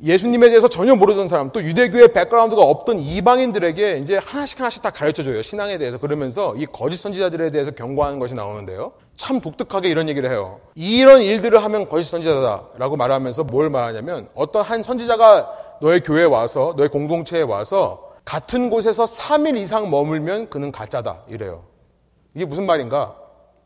[0.01, 5.23] 예수님에 대해서 전혀 모르던 사람, 또 유대교의 백그라운드가 없던 이방인들에게 이제 하나씩 하나씩 다 가르쳐
[5.23, 5.41] 줘요.
[5.41, 5.97] 신앙에 대해서.
[5.97, 8.93] 그러면서 이 거짓 선지자들에 대해서 경고하는 것이 나오는데요.
[9.15, 10.59] 참 독특하게 이런 얘기를 해요.
[10.75, 16.89] 이런 일들을 하면 거짓 선지자다라고 말하면서 뭘 말하냐면 어떤 한 선지자가 너의 교회에 와서, 너의
[16.89, 21.21] 공동체에 와서 같은 곳에서 3일 이상 머물면 그는 가짜다.
[21.27, 21.63] 이래요.
[22.35, 23.15] 이게 무슨 말인가?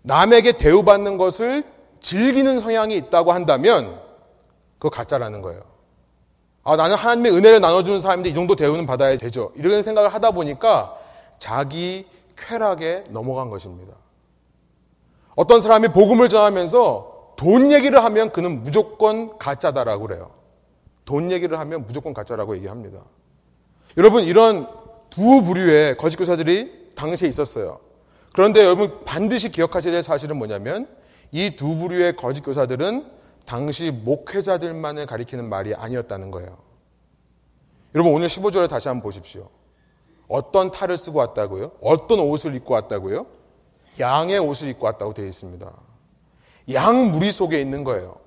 [0.03, 1.63] 남에게 대우받는 것을
[1.99, 3.99] 즐기는 성향이 있다고 한다면
[4.77, 5.76] 그거 가짜라는 거예요.
[6.67, 9.53] 아, 나는 하나님의 은혜를 나눠주는 사람인데 이 정도 대우는 받아야 되죠.
[9.55, 10.97] 이런 생각을 하다 보니까
[11.39, 13.93] 자기 쾌락에 넘어간 것입니다.
[15.37, 20.31] 어떤 사람이 복음을 전하면서 돈 얘기를 하면 그는 무조건 가짜다라고 그래요.
[21.05, 22.99] 돈 얘기를 하면 무조건 가짜라고 얘기합니다.
[23.95, 24.67] 여러분, 이런
[25.09, 27.79] 두 부류의 거짓 교사들이 당시에 있었어요.
[28.33, 30.89] 그런데 여러분 반드시 기억하셔야 될 사실은 뭐냐면
[31.31, 33.16] 이 두 부류의 거짓 교사들은
[33.47, 36.57] 당시 목회자들만을 가리키는 말이 아니었다는 거예요.
[37.95, 39.49] 여러분 오늘 15절을 다시 한번 보십시오.
[40.27, 41.71] 어떤 탈을 쓰고 왔다고요?
[41.81, 43.25] 어떤 옷을 입고 왔다고요?
[44.01, 45.71] 양의 옷을 입고 왔다고 되어 있습니다.
[46.73, 48.17] 양 무리 속에 있는 거예요.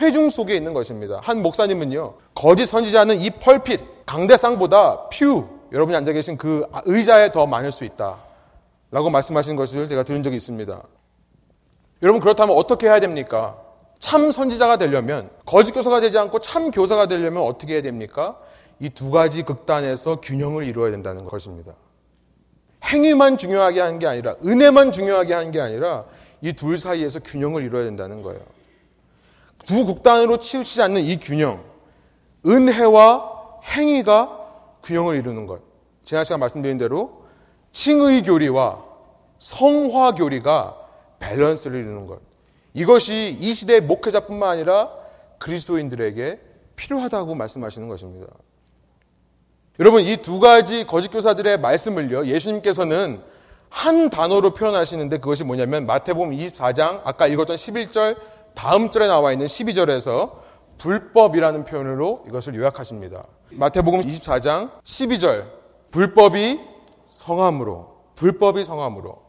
[0.00, 1.20] 회중 속에 있는 것입니다.
[1.22, 7.70] 한 목사님은요, 거짓 선지자는 이 펄핏, 강대상보다 퓨, 여러분이 앉아 계신 그 의자에 더 많을
[7.70, 8.16] 수 있다.
[8.90, 10.82] 라고 말씀하신 것을 제가 들은 적이 있습니다.
[12.02, 13.69] 여러분, 그렇다면 어떻게 해야 됩니까?
[14.00, 18.38] 참 선지자가 되려면, 거짓 교사가 되지 않고 참 교사가 되려면 어떻게 해야 됩니까?
[18.80, 21.74] 이 두 가지 극단에서 균형을 이루어야 된다는 것입니다.
[22.86, 26.06] 행위만 중요하게 하는 게 아니라, 은혜만 중요하게 하는 게 아니라,
[26.40, 28.40] 이 둘 사이에서 균형을 이루어야 된다는 거예요.
[29.66, 31.62] 두 극단으로 치우치지 않는 이 균형,
[32.46, 34.38] 은혜와 행위가
[34.82, 35.60] 균형을 이루는 것.
[36.02, 37.24] 지난 시간 말씀드린 대로
[37.72, 38.82] 칭의 교리와
[39.38, 40.74] 성화 교리가
[41.18, 42.29] 밸런스를 이루는 것.
[42.74, 44.90] 이것이 이 시대의 목회자뿐만 아니라
[45.38, 46.40] 그리스도인들에게
[46.76, 48.26] 필요하다고 말씀하시는 것입니다.
[49.78, 53.22] 여러분, 이 두 가지 거짓 교사들의 말씀을요, 예수님께서는
[53.70, 58.16] 한 단어로 표현하시는데 그것이 뭐냐면 마태복음 24장 아까 읽었던 11절
[58.54, 60.32] 다음 절에 나와 있는 12절에서
[60.78, 63.24] 불법이라는 표현으로 이것을 요약하십니다.
[63.50, 65.46] 마태복음 24장 12절
[65.92, 66.60] 불법이
[67.06, 69.22] 성함으로 불법이 성함으로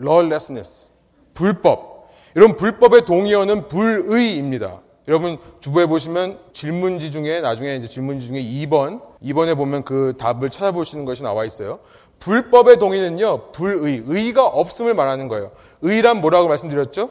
[0.00, 0.90] lawlessness
[1.34, 1.93] 불법
[2.36, 4.80] 여러분 불법의 동의어는 불의입니다.
[5.06, 11.04] 여러분 주부에 보시면 질문지 중에 나중에 이제 질문지 중에 2번 2번에 보면 그 답을 찾아보시는
[11.04, 11.80] 것이 나와 있어요.
[12.18, 15.52] 불법의 동의는요 불의 의가 없음을 말하는 거예요.
[15.82, 17.10] 의란 뭐라고 말씀드렸죠?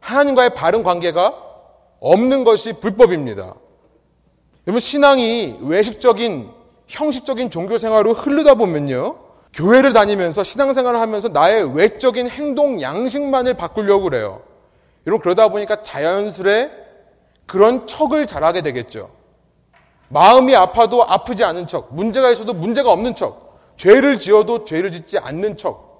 [0.00, 1.34] 하나님과의 바른 관계가
[2.00, 3.54] 없는 것이 불법입니다.
[4.66, 6.50] 여러분, 신앙이 외식적인,
[6.88, 9.16] 형식적인 종교 생활로 흐르다 보면요.
[9.52, 14.42] 교회를 다니면서 신앙생활을 하면서 나의 외적인 행동 양식만을 바꾸려고 그래요.
[15.06, 16.70] 여러분, 그러다 보니까 자연스레
[17.46, 19.10] 그런 척을 잘하게 되겠죠.
[20.08, 25.56] 마음이 아파도 아프지 않은 척, 문제가 있어도 문제가 없는 척, 죄를 지어도 죄를 짓지 않는
[25.56, 25.90] 척,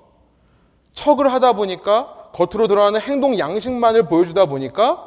[0.92, 5.06] 척을 하다 보니까 겉으로 드러나는 행동 양식만을 보여주다 보니까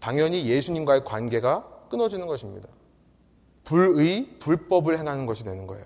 [0.00, 2.68] 당연히 예수님과의 관계가 끊어지는 것입니다.
[3.64, 5.84] 불의, 불법을 행하는 것이 되는 거예요.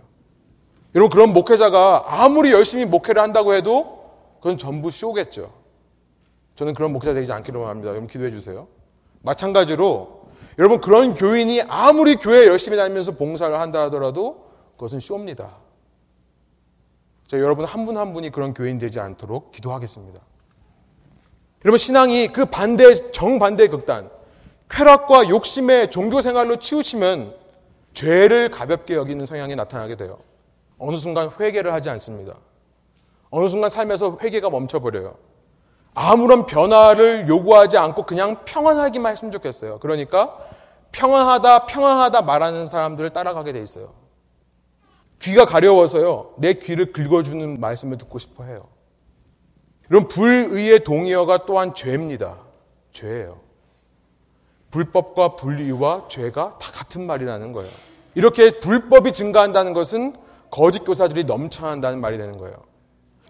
[0.94, 5.52] 여러분, 그런 목회자가 아무리 열심히 목회를 한다고 해도 그건 전부 쇼겠죠.
[6.58, 7.90] 저는 그런 목회자 되지 않기로 합니다.
[7.90, 8.66] 여러분 기도해 주세요.
[9.22, 10.22] 마찬가지로
[10.58, 15.56] 여러분 그런 교인이 아무리 교회 열심히 다니면서 봉사를 한다 하더라도 그것은 쇼입니다.
[17.28, 20.20] 자, 여러분 한 분한 한 분이 그런 교인 되지 않도록 기도하겠습니다.
[21.64, 24.10] 여러분 신앙이 그 반대 정반대의 극단
[24.68, 27.36] 쾌락과 욕심의 종교 생활로 치우치면
[27.94, 30.18] 죄를 가볍게 여기는 성향이 나타나게 돼요.
[30.76, 32.34] 어느 순간 회개를 하지 않습니다.
[33.30, 35.27] 어느 순간 삶에서 회개가 멈춰버려요.
[36.00, 39.80] 아무런 변화를 요구하지 않고 그냥 평안하기만 했으면 좋겠어요.
[39.80, 40.38] 그러니까
[40.92, 43.92] 평안하다, 평안하다 말하는 사람들을 따라가게 돼 있어요.
[45.18, 46.34] 귀가 가려워서요.
[46.36, 48.68] 내 귀를 긁어주는 말씀을 듣고 싶어 해요.
[49.90, 52.36] 이런 불의의 동의어가 또한 죄입니다.
[52.92, 53.40] 죄예요.
[54.70, 57.72] 불법과 불의와 죄가 다 같은 말이라는 거예요.
[58.14, 60.14] 이렇게 불법이 증가한다는 것은
[60.48, 62.67] 거짓 교사들이 넘쳐난다는 말이 되는 거예요.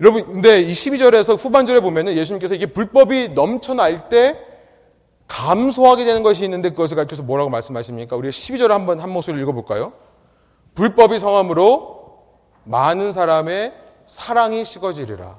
[0.00, 4.38] 여러분, 근데 이 12절에서 후반절에 보면은 예수님께서 이게 불법이 넘쳐날 때
[5.26, 8.16] 감소하게 되는 것이 있는데 그것을 가르쳐서 뭐라고 말씀하십니까?
[8.16, 9.92] 우리가 12절을 한번 한 목소리를 읽어볼까요?
[10.74, 11.98] 불법이 성함으로
[12.64, 13.74] 많은 사람의
[14.06, 15.36] 사랑이 식어지리라.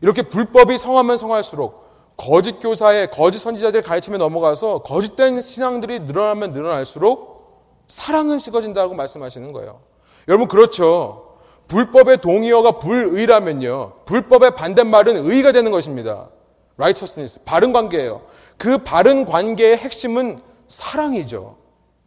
[0.00, 1.84] 이렇게 불법이 성하면 성할수록
[2.16, 7.34] 거짓 교사의 거짓 선지자들의 가르침에 넘어가서 거짓된 신앙들이 늘어나면 늘어날수록
[7.86, 9.80] 사랑은 식어진다고 말씀하시는 거예요.
[10.28, 11.23] 여러분 그렇죠.
[11.68, 13.92] 불법의 동의어가 불의라면요.
[14.06, 16.28] 불법의 반대말은 의가 되는 것입니다.
[16.76, 18.22] righteousness, 바른 관계예요.
[18.58, 21.56] 그 바른 관계의 핵심은 사랑이죠.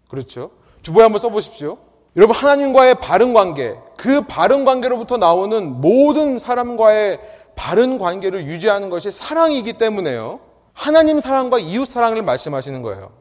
[0.09, 0.51] 그렇죠?
[0.81, 1.77] 주보에 한번 써보십시오.
[2.15, 7.19] 여러분 하나님과의 바른 관계, 그 바른 관계로부터 나오는 모든 사람과의
[7.55, 10.39] 바른 관계를 유지하는 것이 사랑이기 때문에요.
[10.73, 13.11] 하나님 사랑과 이웃 사랑을 말씀하시는 거예요.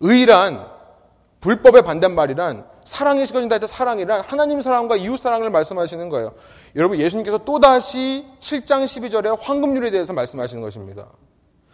[0.00, 0.66] 의란
[1.40, 6.34] 불법의 반대말이란 사랑이 식어진다 할때 사랑이란 하나님 사랑과 이웃 사랑을 말씀하시는 거예요.
[6.76, 11.08] 여러분 예수님께서 또다시 7장 12절에 황금률에 대해서 말씀하시는 것입니다.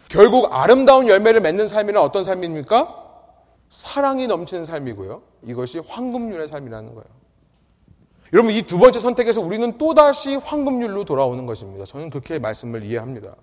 [0.09, 2.97] 결국 아름다운 열매를 맺는 삶이란 어떤 삶입니까?
[3.69, 5.23] 사랑이 넘치는 삶이고요.
[5.45, 7.09] 이것이 황금률의 삶이라는 거예요.
[8.33, 11.85] 여러분 이 두 번째 선택에서 우리는 또다시 황금률로 돌아오는 것입니다.
[11.85, 13.35] 저는 그렇게 말씀을 이해합니다.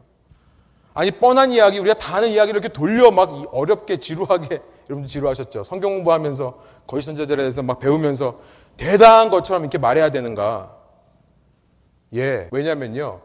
[0.93, 5.63] 아니 뻔한 이야기 우리가 다 아는 이야기를 이렇게 돌려 막 어렵게 지루하게 여러분 지루하셨죠.
[5.63, 8.39] 성경 공부하면서 거짓 선자들에 대해서 막 배우면서
[8.75, 10.75] 대단한 것처럼 이렇게 말해야 되는가?
[12.15, 12.49] 예.
[12.51, 13.21] 왜냐면요.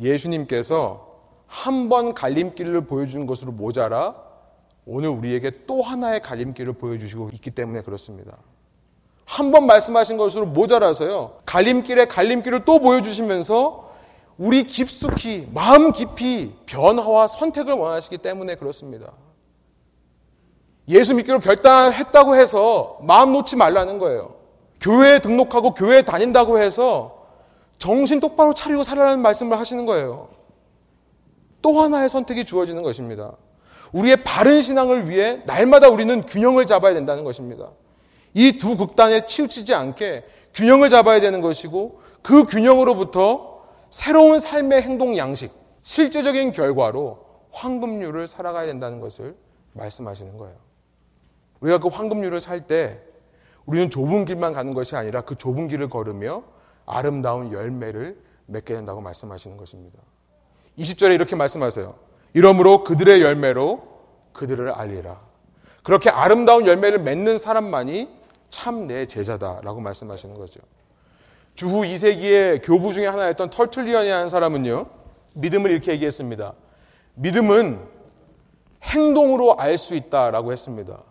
[0.00, 1.08] 예수님께서
[1.46, 4.14] 한 번 갈림길을 보여준 것으로 모자라
[4.86, 8.36] 오늘 우리에게 또 하나의 갈림길을 보여주시고 있기 때문에 그렇습니다.
[9.26, 11.38] 한 번 말씀하신 것으로 모자라서요.
[11.44, 13.89] 갈림길에 갈림길을 또 보여주시면서
[14.40, 19.12] 우리 깊숙이, 마음 깊이 변화와 선택을 원하시기 때문에 그렇습니다.
[20.88, 24.36] 예수 믿기로 결단했다고 해서 마음 놓지 말라는 거예요.
[24.80, 27.26] 교회에 등록하고 교회에 다닌다고 해서
[27.76, 30.30] 정신 똑바로 차리고 살아라는 말씀을 하시는 거예요.
[31.60, 33.32] 또 하나의 선택이 주어지는 것입니다.
[33.92, 37.72] 우리의 바른 신앙을 위해 날마다 우리는 균형을 잡아야 된다는 것입니다.
[38.32, 40.24] 이 두 극단에 치우치지 않게
[40.54, 43.49] 균형을 잡아야 되는 것이고 그 균형으로부터
[43.90, 49.36] 새로운 삶의 행동 양식, 실제적인 결과로 황금률을 살아가야 된다는 것을
[49.72, 50.56] 말씀하시는 거예요.
[51.60, 53.00] 우리가 그 황금률을 살 때
[53.66, 56.42] 우리는 좁은 길만 가는 것이 아니라 그 좁은 길을 걸으며
[56.86, 59.98] 아름다운 열매를 맺게 된다고 말씀하시는 것입니다.
[60.78, 61.94] 20절에 이렇게 말씀하세요.
[62.32, 63.82] 이러므로 그들의 열매로
[64.32, 65.20] 그들을 알리라.
[65.82, 68.08] 그렇게 아름다운 열매를 맺는 사람만이
[68.48, 70.60] 참 내 제자다라고 말씀하시는 거죠.
[71.60, 74.86] 주후 2세기의 교부 중에 하나였던 털툴리언이라는 사람은요,
[75.34, 76.54] 믿음을 이렇게 얘기했습니다.
[77.16, 77.78] 믿음은
[78.82, 81.02] 행동으로 알 수 있다라고 했습니다.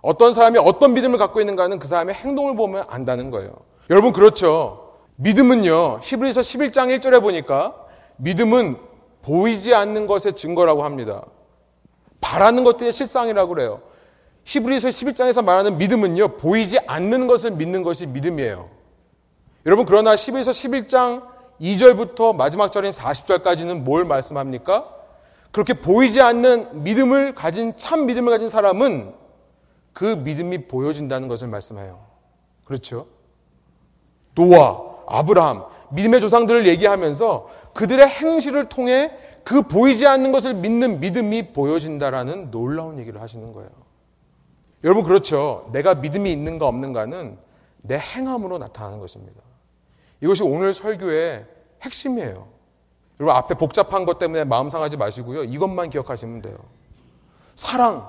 [0.00, 3.52] 어떤 사람이 어떤 믿음을 갖고 있는가는 그 사람의 행동을 보면 안다는 거예요.
[3.90, 4.94] 여러분, 그렇죠.
[5.14, 7.76] 믿음은요, 히브리서 11장 1절에 보니까
[8.16, 8.76] 믿음은
[9.22, 11.24] 보이지 않는 것의 증거라고 합니다.
[12.20, 13.82] 바라는 것들의 실상이라고 그래요.
[14.46, 18.81] 히브리서 11장에서 말하는 믿음은요, 보이지 않는 것을 믿는 것이 믿음이에요.
[19.64, 21.22] 여러분, 그러나 11서 11장
[21.60, 24.88] 2절부터 마지막 절인 40절까지는 뭘 말씀합니까?
[25.52, 29.14] 그렇게 보이지 않는 믿음을 가진, 참 믿음을 가진 사람은
[29.92, 32.00] 그 믿음이 보여진다는 것을 말씀해요.
[32.64, 33.06] 그렇죠?
[34.34, 39.12] 노아, 아브라함, 믿음의 조상들을 얘기하면서 그들의 행실을 통해
[39.44, 43.70] 그 보이지 않는 것을 믿는 믿음이 보여진다라는 놀라운 얘기를 하시는 거예요.
[44.84, 45.68] 여러분 그렇죠.
[45.72, 47.38] 내가 믿음이 있는가 없는가는
[47.82, 49.40] 내 행함으로 나타나는 것입니다.
[50.22, 51.44] 이것이 오늘 설교의
[51.82, 52.48] 핵심이에요.
[53.20, 55.44] 여러분 앞에 복잡한 것 때문에 마음 상하지 마시고요.
[55.44, 56.56] 이것만 기억하시면 돼요.
[57.54, 58.08] 사랑,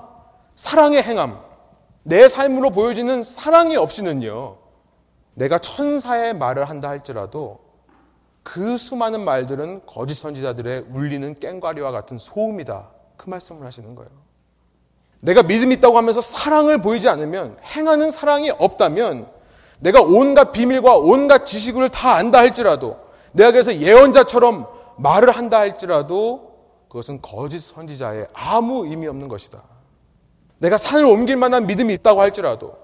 [0.54, 1.40] 사랑의 행함.
[2.04, 4.56] 내 삶으로 보여지는 사랑이 없이는요.
[5.34, 7.58] 내가 천사의 말을 한다 할지라도
[8.44, 12.90] 그 수많은 말들은 거짓 선지자들의 울리는 깽과리와 같은 소음이다.
[13.16, 14.10] 그 말씀을 하시는 거예요.
[15.22, 19.33] 내가 믿음이 있다고 하면서 사랑을 보이지 않으면 행하는 사랑이 없다면
[19.84, 22.96] 내가 온갖 비밀과 온갖 지식을 다 안다 할지라도
[23.32, 24.66] 내가 그래서 예언자처럼
[24.96, 26.54] 말을 한다 할지라도
[26.88, 29.62] 그것은 거짓 선지자의 아무 의미 없는 것이다.
[30.56, 32.78] 내가 산을 옮길 만한 믿음이 있다고 할지라도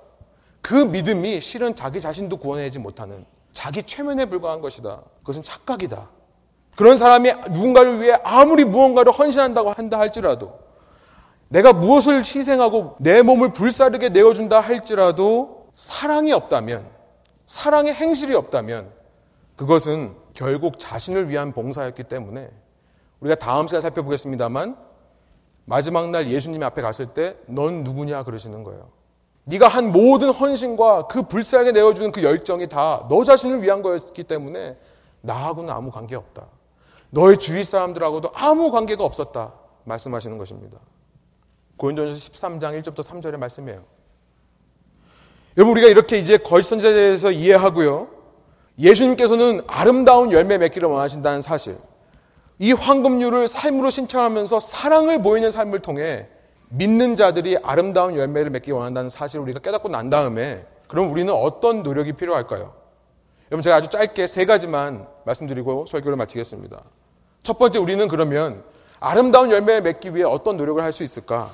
[0.61, 5.01] 그 믿음이 실은 자기 자신도 구원하지 못하는 자기 최면에 불과한 것이다.
[5.21, 6.07] 그것은 착각이다.
[6.77, 10.59] 그런 사람이 누군가를 위해 아무리 무언가를 헌신한다고 한다 할지라도
[11.49, 16.87] 내가 무엇을 희생하고 내 몸을 불사르게 내어준다 할지라도 사랑이 없다면
[17.47, 18.93] 사랑의 행실이 없다면
[19.57, 22.51] 그것은 결국 자신을 위한 봉사였기 때문에
[23.21, 24.77] 우리가 다음 시간에 살펴보겠습니다만
[25.65, 28.91] 마지막 날 예수님 앞에 갔을 때 넌 누구냐 그러시는 거예요.
[29.45, 34.77] 네가 한 모든 헌신과 그 불쌍하게 내어주는 그 열정이 다 너 자신을 위한 거였기 때문에
[35.23, 36.47] 나하고는 아무 관계 없다.
[37.09, 39.55] 너의 주위 사람들하고도 아무 관계가 없었다.
[39.85, 40.79] 말씀하시는 것입니다.
[41.79, 44.00] 고린도전서 13장 1절부터 3절의 말씀이에요.
[45.57, 48.09] 여러분 우리가 이렇게 이제 거짓 선지자에 대해서 이해하고요.
[48.79, 51.77] 예수님께서는 아름다운 열매 맺기를 원하신다는 사실.
[52.59, 56.29] 이 황금률을 삶으로 신청하면서 사랑을 보이는 삶을 통해
[56.69, 62.13] 믿는 자들이 아름다운 열매를 맺기 원한다는 사실을 우리가 깨닫고 난 다음에 그럼 우리는 어떤 노력이
[62.13, 62.73] 필요할까요?
[63.51, 66.81] 여러분 제가 아주 짧게 세 가지만 말씀드리고 설교를 마치겠습니다.
[67.43, 68.63] 첫 번째 우리는 그러면
[69.01, 71.51] 아름다운 열매를 맺기 위해 어떤 노력을 할 수 있을까?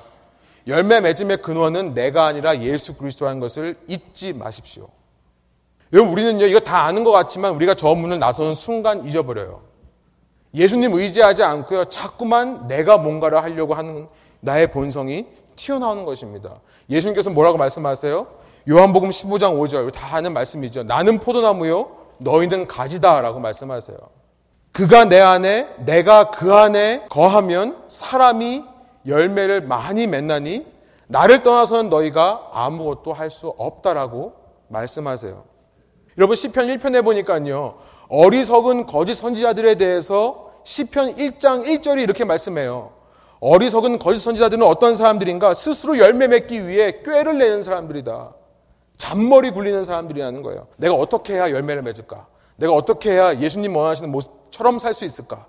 [0.67, 4.89] 열매 맺음의 근원은 내가 아니라 예수 그리스도라는 것을 잊지 마십시오.
[5.93, 9.61] 여러분 우리는요 이거 다 아는 것 같지만 우리가 저 문을 나서는 순간 잊어버려요.
[10.53, 14.07] 예수님 의지하지 않고요 자꾸만 내가 뭔가를 하려고 하는
[14.41, 15.25] 나의 본성이
[15.55, 16.59] 튀어나오는 것입니다.
[16.89, 18.27] 예수님께서 뭐라고 말씀하세요?
[18.69, 20.83] 요한복음 15장 5절 다 아는 말씀이죠.
[20.83, 23.97] 나는 포도나무요 너희는 가지다라고 말씀하세요.
[24.73, 28.63] 그가 내 안에 내가 그 안에 거하면 사람이
[29.07, 30.65] 열매를 많이 맺나니
[31.07, 34.33] 나를 떠나서는 너희가 아무것도 할 수 없다라고
[34.67, 35.43] 말씀하세요.
[36.17, 37.77] 여러분 시편 1편에 보니까요.
[38.09, 42.91] 어리석은 거짓 선지자들에 대해서 시편 1장 1절이 이렇게 말씀해요.
[43.39, 45.53] 어리석은 거짓 선지자들은 어떤 사람들인가?
[45.53, 48.33] 스스로 열매 맺기 위해 꾀를 내는 사람들이다.
[48.97, 50.67] 잔머리 굴리는 사람들이라는 거예요.
[50.77, 52.25] 내가 어떻게 해야 열매를 맺을까?
[52.57, 55.45] 내가 어떻게 해야 예수님 원하시는 모습처럼 살 수 있을까?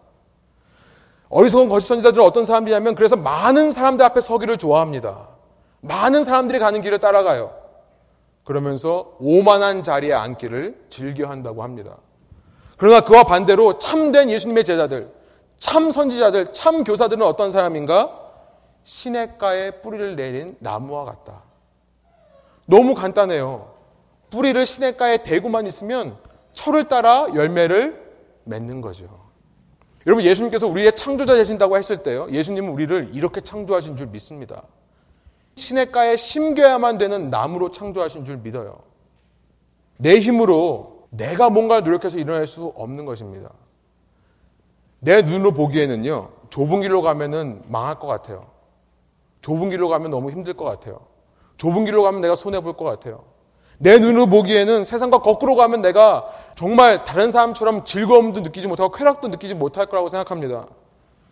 [1.31, 5.29] 어리석은 거짓 선지자들은 어떤 사람들이냐면 그래서 많은 사람들 앞에 서기를 좋아합니다.
[5.81, 7.55] 많은 사람들이 가는 길을 따라가요.
[8.45, 11.99] 그러면서 오만한 자리에 앉기를 즐겨 한다고 합니다.
[12.79, 15.13] 그러나 그와 반대로 참된 예수님의 제자들,
[15.59, 18.27] 참 선지자들, 참 교사들은 어떤 사람인가?
[18.85, 21.43] 시냇가에 뿌리를 내린 나무와 같다.
[22.65, 23.75] 너무 간단해요.
[24.31, 26.17] 뿌리를 시냇가에 대고만 있으면
[26.53, 28.09] 철을 따라 열매를
[28.45, 29.28] 맺는 거죠.
[30.09, 32.29] 여러분 예수님께서 우리의 창조자 되신다고 했을 때요.
[32.31, 34.63] 예수님은 우리를 이렇게 창조하신 줄 믿습니다.
[35.55, 38.79] 시냇가에 심겨야만 되는 나무로 창조하신 줄 믿어요.
[39.99, 43.51] 내 힘으로 내가 뭔가 노력해서 일어날 수 없는 것입니다.
[45.01, 48.47] 내 눈으로 보기에는요, 좁은 길로 가면은 망할 것 같아요.
[49.43, 51.01] 좁은 길로 가면 너무 힘들 것 같아요.
[51.59, 53.25] 좁은 길로 가면 내가 손해 볼 것 같아요.
[53.77, 56.29] 내 눈으로 보기에는 세상과 거꾸로 가면 내가
[56.59, 60.67] 정말 다른 사람처럼 즐거움도 느끼지 못하고 쾌락도 느끼지 못할 거라고 생각합니다.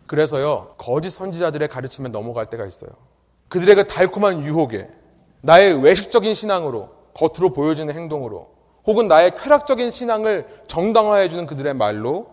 [0.06, 2.90] 그래서요, 거짓 선지자들의 가르침에 넘어갈 때가 있어요.
[3.48, 4.88] 그들의 그 달콤한 유혹에
[5.40, 8.52] 나의 외식적인 신앙으로 겉으로 보여지는 행동으로
[8.86, 12.28] 혹은 나의 쾌락적인 신앙을 정당화해주는 그들의 말로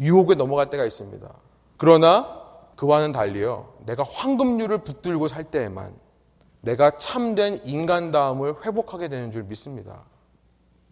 [0.00, 1.28] 유혹에 넘어갈 때가 있습니다.
[1.76, 2.40] 그러나
[2.76, 3.74] 그와는 달리요.
[3.84, 5.92] 내가 황금률을 붙들고 살 때에만
[6.62, 10.04] 내가 참된 인간다움을 회복하게 되는 줄 믿습니다.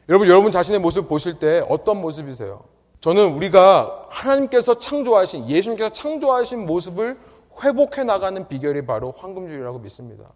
[0.09, 2.65] 여러분, 여러분 자신의 모습 보실 때 어떤 모습이세요?
[3.01, 7.19] 저는 우리가 하나님께서 창조하신, 예수님께서 창조하신 모습을
[7.63, 10.27] 회복해 나가는 비결이 바로 황금줄이라고 믿습니다.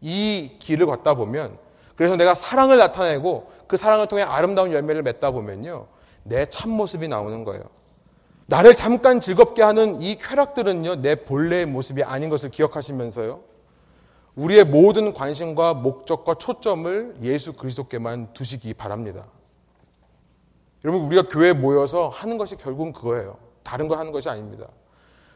[0.00, 1.58] 이 길을 걷다 보면
[1.96, 5.86] 그래서 내가 사랑을 나타내고 그 사랑을 통해 아름다운 열매를 맺다 보면요.
[6.24, 7.62] 내 참모습이 나오는 거예요.
[8.46, 10.96] 나를 잠깐 즐겁게 하는 이 쾌락들은요.
[10.96, 13.40] 내 본래의 모습이 아닌 것을 기억하시면서요.
[14.36, 19.26] 우리의 모든 관심과 목적과 초점을 예수 그리스도께만 두시기 바랍니다.
[20.84, 23.38] 여러분 우리가 교회에 모여서 하는 것이 결국은 그거예요.
[23.62, 24.68] 다른 거 하는 것이 아닙니다.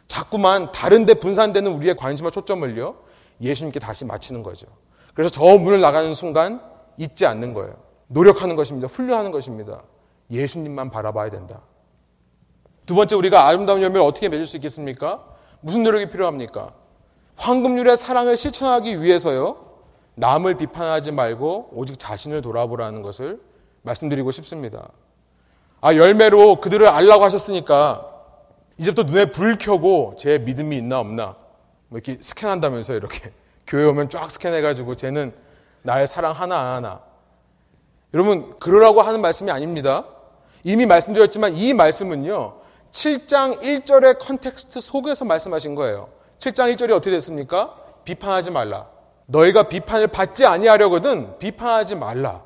[0.09, 2.97] 자꾸만 다른 데 분산되는 우리의 관심과 초점을요.
[3.41, 4.67] 예수님께 다시 맞추는 거죠.
[5.15, 6.61] 그래서 저 문을 나가는 순간
[6.97, 7.77] 잊지 않는 거예요.
[8.09, 8.89] 노력하는 것입니다.
[8.89, 9.83] 훈련하는 것입니다.
[10.31, 11.63] 예수님만 바라봐야 된다.
[12.85, 15.25] 두 번째 우리가 아름다운 열매를 어떻게 맺을 수 있겠습니까?
[15.61, 16.73] 무슨 노력이 필요합니까?
[17.39, 19.57] 황금률의 사랑을 실천하기 위해서요.
[20.17, 23.41] 남을 비판하지 말고 오직 자신을 돌아보라는 것을
[23.83, 24.89] 말씀드리고 싶습니다.
[25.81, 28.05] 아, 열매로 그들을 알라고 하셨으니까
[28.77, 31.37] 이제부터 눈에 불 켜고 제 믿음이 있나 없나
[31.89, 33.33] 뭐 이렇게 스캔한다면서 이렇게
[33.67, 35.33] 교회 오면 쫙 스캔해가지고 쟤는
[35.83, 37.01] 나의 사랑 하나 안 하나.
[38.13, 40.05] 여러분 그러라고 하는 말씀이 아닙니다.
[40.65, 42.57] 이미 말씀드렸지만 이 말씀은요
[42.91, 46.18] 7장 1절의 context 속에서 말씀하신 거예요.
[46.39, 47.75] 7장 1절이 어떻게 됐습니까?
[48.05, 48.87] 비판하지 말라.
[49.27, 52.43] 너희가 비판을 받지 아니하려거든 비판하지 말라.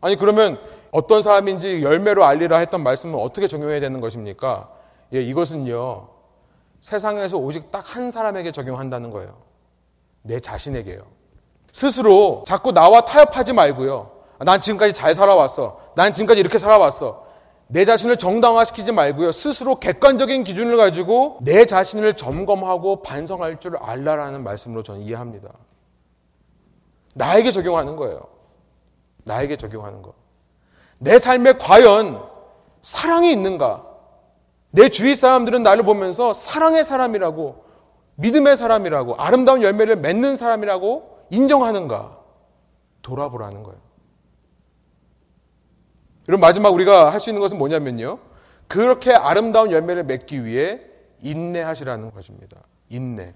[0.00, 4.68] 아니 그러면 어떤 사람인지 열매로 알리라 했던 말씀은 어떻게 적용해야 되는 것입니까?
[5.14, 6.08] 예, 이것은요.
[6.80, 9.36] 세상에서 오직 딱 한 사람에게 적용한다는 거예요.
[10.22, 11.00] 내 자신에게요.
[11.72, 14.10] 스스로 자꾸 나와 타협하지 말고요.
[14.40, 15.80] 난 지금까지 잘 살아왔어.
[15.96, 17.26] 난 지금까지 이렇게 살아왔어.
[17.70, 19.30] 내 자신을 정당화시키지 말고요.
[19.30, 25.50] 스스로 객관적인 기준을 가지고 내 자신을 점검하고 반성할 줄 알라라는 말씀으로 저는 이해합니다.
[27.14, 28.20] 나에게 적용하는 거예요.
[29.24, 30.14] 나에게 적용하는 거.
[30.98, 32.22] 내 삶에 과연
[32.80, 33.84] 사랑이 있는가?
[34.70, 37.64] 내 주위 사람들은 나를 보면서 사랑의 사람이라고,
[38.16, 42.18] 믿음의 사람이라고, 아름다운 열매를 맺는 사람이라고 인정하는가?
[43.02, 43.87] 돌아보라는 거예요.
[46.28, 48.18] 그럼 마지막 우리가 할 수 있는 것은 뭐냐면요.
[48.66, 50.78] 그렇게 아름다운 열매를 맺기 위해
[51.22, 52.58] 인내하시라는 것입니다.
[52.90, 53.32] 인내.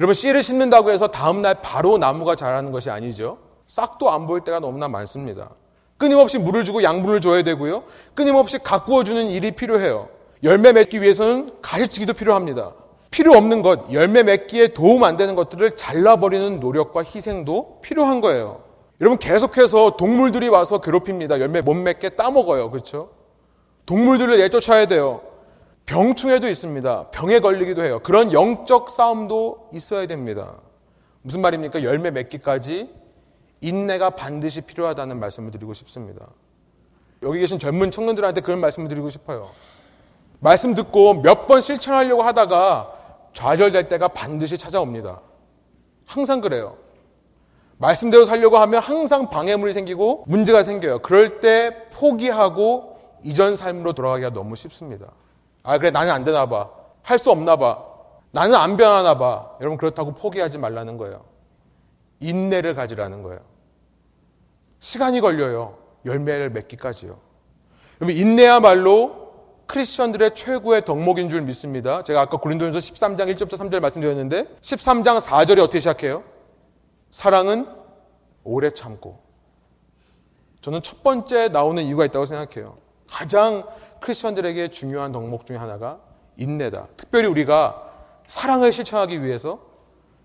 [0.00, 3.38] 여러분, 씨를 심는다고 해서 다음 날 바로 나무가 자라는 것이 아니죠.
[3.68, 5.50] 싹도 안 보일 때가 너무나 많습니다.
[5.96, 7.84] 끊임없이 물을 주고 양분을 줘야 되고요.
[8.14, 10.08] 끊임없이 가꾸어 주는 일이 필요해요.
[10.42, 12.72] 열매 맺기 위해서는 가시치기도 필요합니다.
[13.12, 18.63] 필요 없는 것, 열매 맺기에 도움 안 되는 것들을 잘라버리는 노력과 희생도 필요한 거예요.
[19.04, 21.38] 여러분 계속해서 동물들이 와서 괴롭힙니다.
[21.38, 22.70] 열매 못 맺게 따먹어요.
[22.70, 23.10] 그렇죠?
[23.84, 25.20] 동물들을 내쫓아야 돼요.
[25.84, 27.10] 병충해도 있습니다.
[27.10, 28.00] 병에 걸리기도 해요.
[28.02, 30.56] 그런 영적 싸움도 있어야 됩니다.
[31.20, 31.82] 무슨 말입니까?
[31.82, 32.88] 열매 맺기까지
[33.60, 36.26] 인내가 반드시 필요하다는 말씀을 드리고 싶습니다.
[37.22, 39.50] 여기 계신 젊은 청년들한테 그런 말씀을 드리고 싶어요.
[40.40, 42.90] 말씀 듣고 몇 번 실천하려고 하다가
[43.34, 45.20] 좌절될 때가 반드시 찾아옵니다.
[46.06, 46.78] 항상 그래요.
[47.78, 51.00] 말씀대로 살려고 하면 항상 방해물이 생기고 문제가 생겨요.
[51.00, 55.06] 그럴 때 포기하고 이전 삶으로 돌아가기가 너무 쉽습니다.
[55.62, 56.70] 아, 그래, 나는 안 되나 봐.
[57.02, 57.82] 할 수 없나 봐.
[58.32, 59.50] 나는 안 변하나 봐.
[59.60, 61.24] 여러분, 그렇다고 포기하지 말라는 거예요.
[62.20, 63.40] 인내를 가지라는 거예요.
[64.78, 65.78] 시간이 걸려요.
[66.04, 67.18] 열매를 맺기까지요.
[68.00, 69.24] 여러분, 인내야말로
[69.66, 72.02] 크리스천들의 최고의 덕목인 줄 믿습니다.
[72.02, 76.22] 제가 아까 고린도전서 13장 1절부터 3절 말씀드렸는데 13장 4절이 어떻게 시작해요?
[77.14, 77.68] 사랑은
[78.42, 79.20] 오래 참고.
[80.62, 82.76] 저는 첫 번째 나오는 이유가 있다고 생각해요.
[83.06, 83.62] 가장
[84.00, 86.00] 크리스천들에게 중요한 덕목 중에 하나가
[86.36, 86.88] 인내다.
[86.96, 87.88] 특별히 우리가
[88.26, 89.60] 사랑을 실천하기 위해서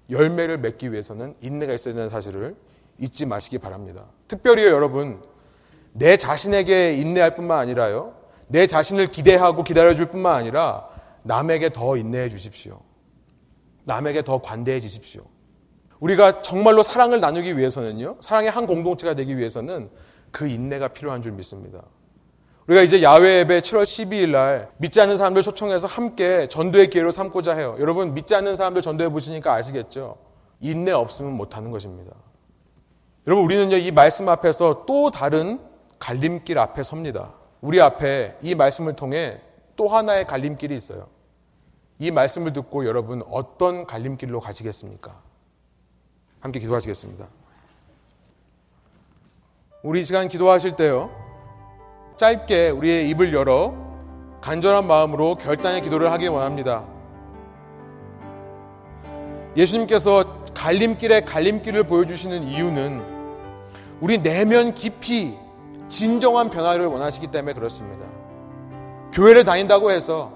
[0.09, 2.55] 열매를 맺기 위해서는 인내가 있어야 되는 사실을
[2.97, 4.05] 잊지 마시기 바랍니다.
[4.27, 5.23] 특별히 여러분,
[5.93, 8.15] 내 자신에게 인내할 뿐만 아니라요.
[8.47, 10.89] 내 자신을 기대하고 기다려줄 뿐만 아니라
[11.21, 12.81] 남에게 더 인내해 주십시오.
[13.83, 15.21] 남에게 더 관대해 주십시오.
[15.99, 18.17] 우리가 정말로 사랑을 나누기 위해서는요.
[18.19, 19.89] 사랑의 한 공동체가 되기 위해서는
[20.31, 21.81] 그 인내가 필요한 줄 믿습니다.
[22.67, 27.55] 우리가 이제 야외 예배 7월 12일 날 믿지 않는 사람들 초청해서 함께 전도의 기회로 삼고자
[27.55, 27.75] 해요.
[27.79, 30.17] 여러분 믿지 않는 사람들 전도해 보시니까 아시겠죠?
[30.59, 32.13] 인내 없으면 못하는 것입니다.
[33.25, 35.59] 여러분 우리는요 이 말씀 앞에서 또 다른
[35.97, 37.33] 갈림길 앞에 섭니다.
[37.59, 39.41] 우리 앞에 이 말씀을 통해
[39.75, 41.07] 또 하나의 갈림길이 있어요.
[41.97, 45.28] 이 말씀을 듣고 여러분 어떤 갈림길로 가시겠습니까?
[46.39, 47.27] 함께 기도하시겠습니다.
[49.83, 51.09] 우리 시간 기도하실 때요.
[52.17, 53.73] 짧게 우리의 입을 열어
[54.41, 56.85] 간절한 마음으로 결단의 기도를 하기 원합니다.
[59.55, 63.01] 예수님께서 갈림길에 갈림길을 보여주시는 이유는
[64.01, 65.37] 우리 내면 깊이
[65.87, 68.05] 진정한 변화를 원하시기 때문에 그렇습니다.
[69.11, 70.31] 교회를 다닌다고 해서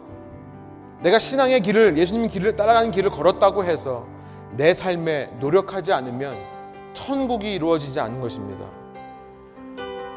[1.01, 4.07] 내가 신앙의 길을 예수님 길을 따라가는 길을 걸었다고 해서
[4.55, 6.37] 내 삶에 노력하지 않으면
[6.93, 8.65] 천국이 이루어지지 않는 것입니다.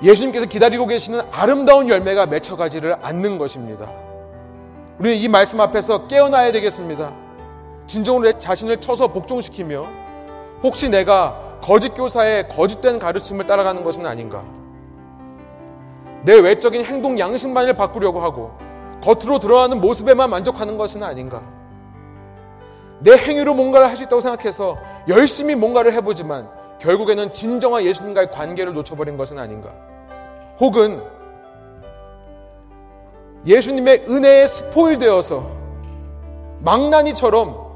[0.03, 3.91] 예수님께서 기다리고 계시는 아름다운 열매가 맺혀가지를 않는 것입니다.
[4.99, 7.13] 우리는 이 말씀 앞에서 깨어나야 되겠습니다.
[7.87, 9.87] 진정으로 내 자신을 쳐서 복종시키며
[10.63, 14.45] 혹시 내가 거짓 교사의 거짓된 가르침을 따라가는 것은 아닌가?
[16.25, 18.53] 내 외적인 행동 양식만을 바꾸려고 하고
[19.03, 21.43] 겉으로 드러나는 모습에만 만족하는 것은 아닌가?
[23.01, 24.77] 내 행위로 뭔가를 할 수 있다고 생각해서
[25.09, 29.71] 열심히 뭔가를 해보지만 결국에는 진정한 예수님과의 관계를 놓쳐버린 것은 아닌가?
[30.61, 31.03] 혹은
[33.47, 35.47] 예수님의 은혜에 스포일되어서
[36.61, 37.67] 망나니처럼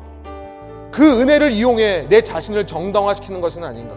[0.91, 3.95] 그 은혜를 이용해 내 자신을 정당화시키는 것은 아닌가?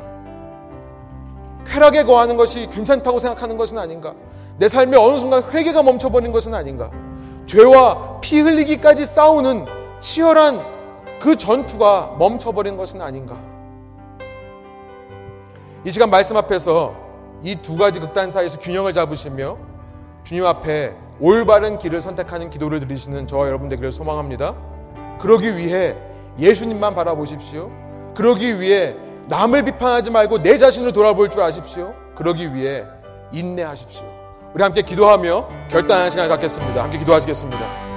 [1.65, 4.13] 쾌락에 거하는 것이 괜찮다고 생각하는 것은 아닌가?
[4.57, 6.91] 내 삶에 어느 순간 회개가 멈춰버린 것은 아닌가?
[7.47, 9.65] 죄와 피 흘리기까지 싸우는
[9.99, 10.72] 치열한
[11.24, 13.38] 그 전투가 멈춰버린 것은 아닌가?
[15.86, 16.93] 이 시간 말씀 앞에서
[17.41, 19.57] 이 두 가지 극단 사이에서 균형을 잡으시며
[20.26, 24.53] 주님 앞에 올바른 길을 선택하는 기도를 드리시는 저와 여러분 되기를 소망합니다.
[25.21, 25.95] 그러기 위해
[26.39, 27.71] 예수님만 바라보십시오.
[28.15, 28.97] 그러기 위해
[29.30, 31.93] 남을 비판하지 말고 내 자신을 돌아볼 줄 아십시오.
[32.15, 32.84] 그러기 위해
[33.32, 34.03] 인내하십시오.
[34.53, 36.84] 우리 함께 기도하며 결단하는 시간을 갖겠습니다.
[36.84, 37.92] 함께 기도하시겠습니다.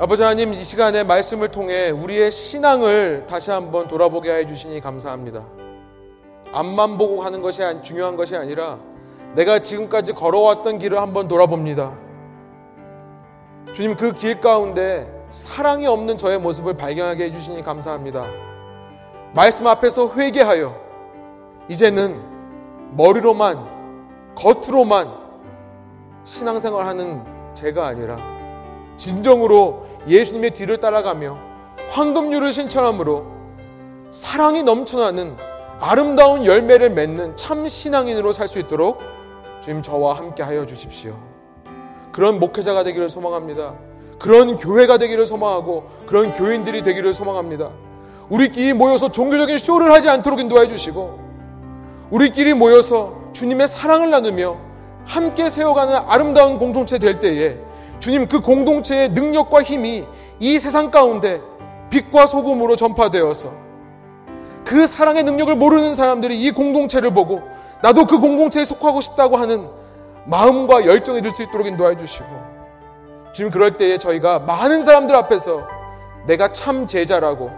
[0.00, 5.44] 아버지 하나님 이 시간에 말씀을 통해 우리의 신앙을 다시 한번 돌아보게 해 주시니 감사합니다.
[6.52, 8.78] 앞만 보고 가는 것이 중요한 것이 아니라
[9.34, 11.92] 내가 지금까지 걸어왔던 길을 한번 돌아봅니다.
[13.74, 18.24] 주님 그 길 가운데 사랑이 없는 저의 모습을 발견하게 해 주시니 감사합니다.
[19.34, 20.74] 말씀 앞에서 회개하여
[21.68, 22.22] 이제는
[22.96, 25.12] 머리로만 겉으로만
[26.24, 27.22] 신앙생활하는
[27.52, 28.40] 제가 아니라
[28.96, 31.38] 진정으로 예수님의 뒤를 따라가며
[31.90, 33.26] 황금률을 신청함으로
[34.10, 35.36] 사랑이 넘쳐나는
[35.80, 39.00] 아름다운 열매를 맺는 참 신앙인으로 살 수 있도록
[39.62, 41.16] 주님 저와 함께 하여 주십시오.
[42.12, 43.74] 그런 목회자가 되기를 소망합니다.
[44.18, 47.70] 그런 교회가 되기를 소망하고 그런 교인들이 되기를 소망합니다.
[48.28, 51.18] 우리끼리 모여서 종교적인 쇼를 하지 않도록 인도해 주시고
[52.10, 54.56] 우리끼리 모여서 주님의 사랑을 나누며
[55.06, 57.58] 함께 세워가는 아름다운 공동체 될 때에
[58.00, 60.06] 주님 그 공동체의 능력과 힘이
[60.38, 61.40] 이 세상 가운데
[61.90, 63.52] 빛과 소금으로 전파되어서
[64.64, 67.42] 그 사랑의 능력을 모르는 사람들이 이 공동체를 보고
[67.82, 69.68] 나도 그 공동체에 속하고 싶다고 하는
[70.26, 72.26] 마음과 열정이 들 수 있도록 인도해 주시고
[73.32, 75.66] 지금 그럴 때에 저희가 많은 사람들 앞에서
[76.26, 77.50] 내가 참 제자라고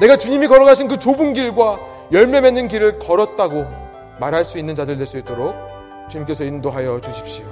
[0.00, 1.78] 내가 주님이 걸어가신 그 좁은 길과
[2.12, 3.66] 열매 맺는 길을 걸었다고
[4.20, 5.54] 말할 수 있는 자들 될 수 있도록
[6.08, 7.44] 주님께서 인도하여 주십시오.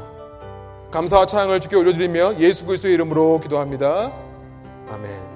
[0.90, 4.12] 감사와 찬양을 주께 올려드리며 예수 그리스도의 이름으로 기도합니다.
[4.88, 5.35] 아멘.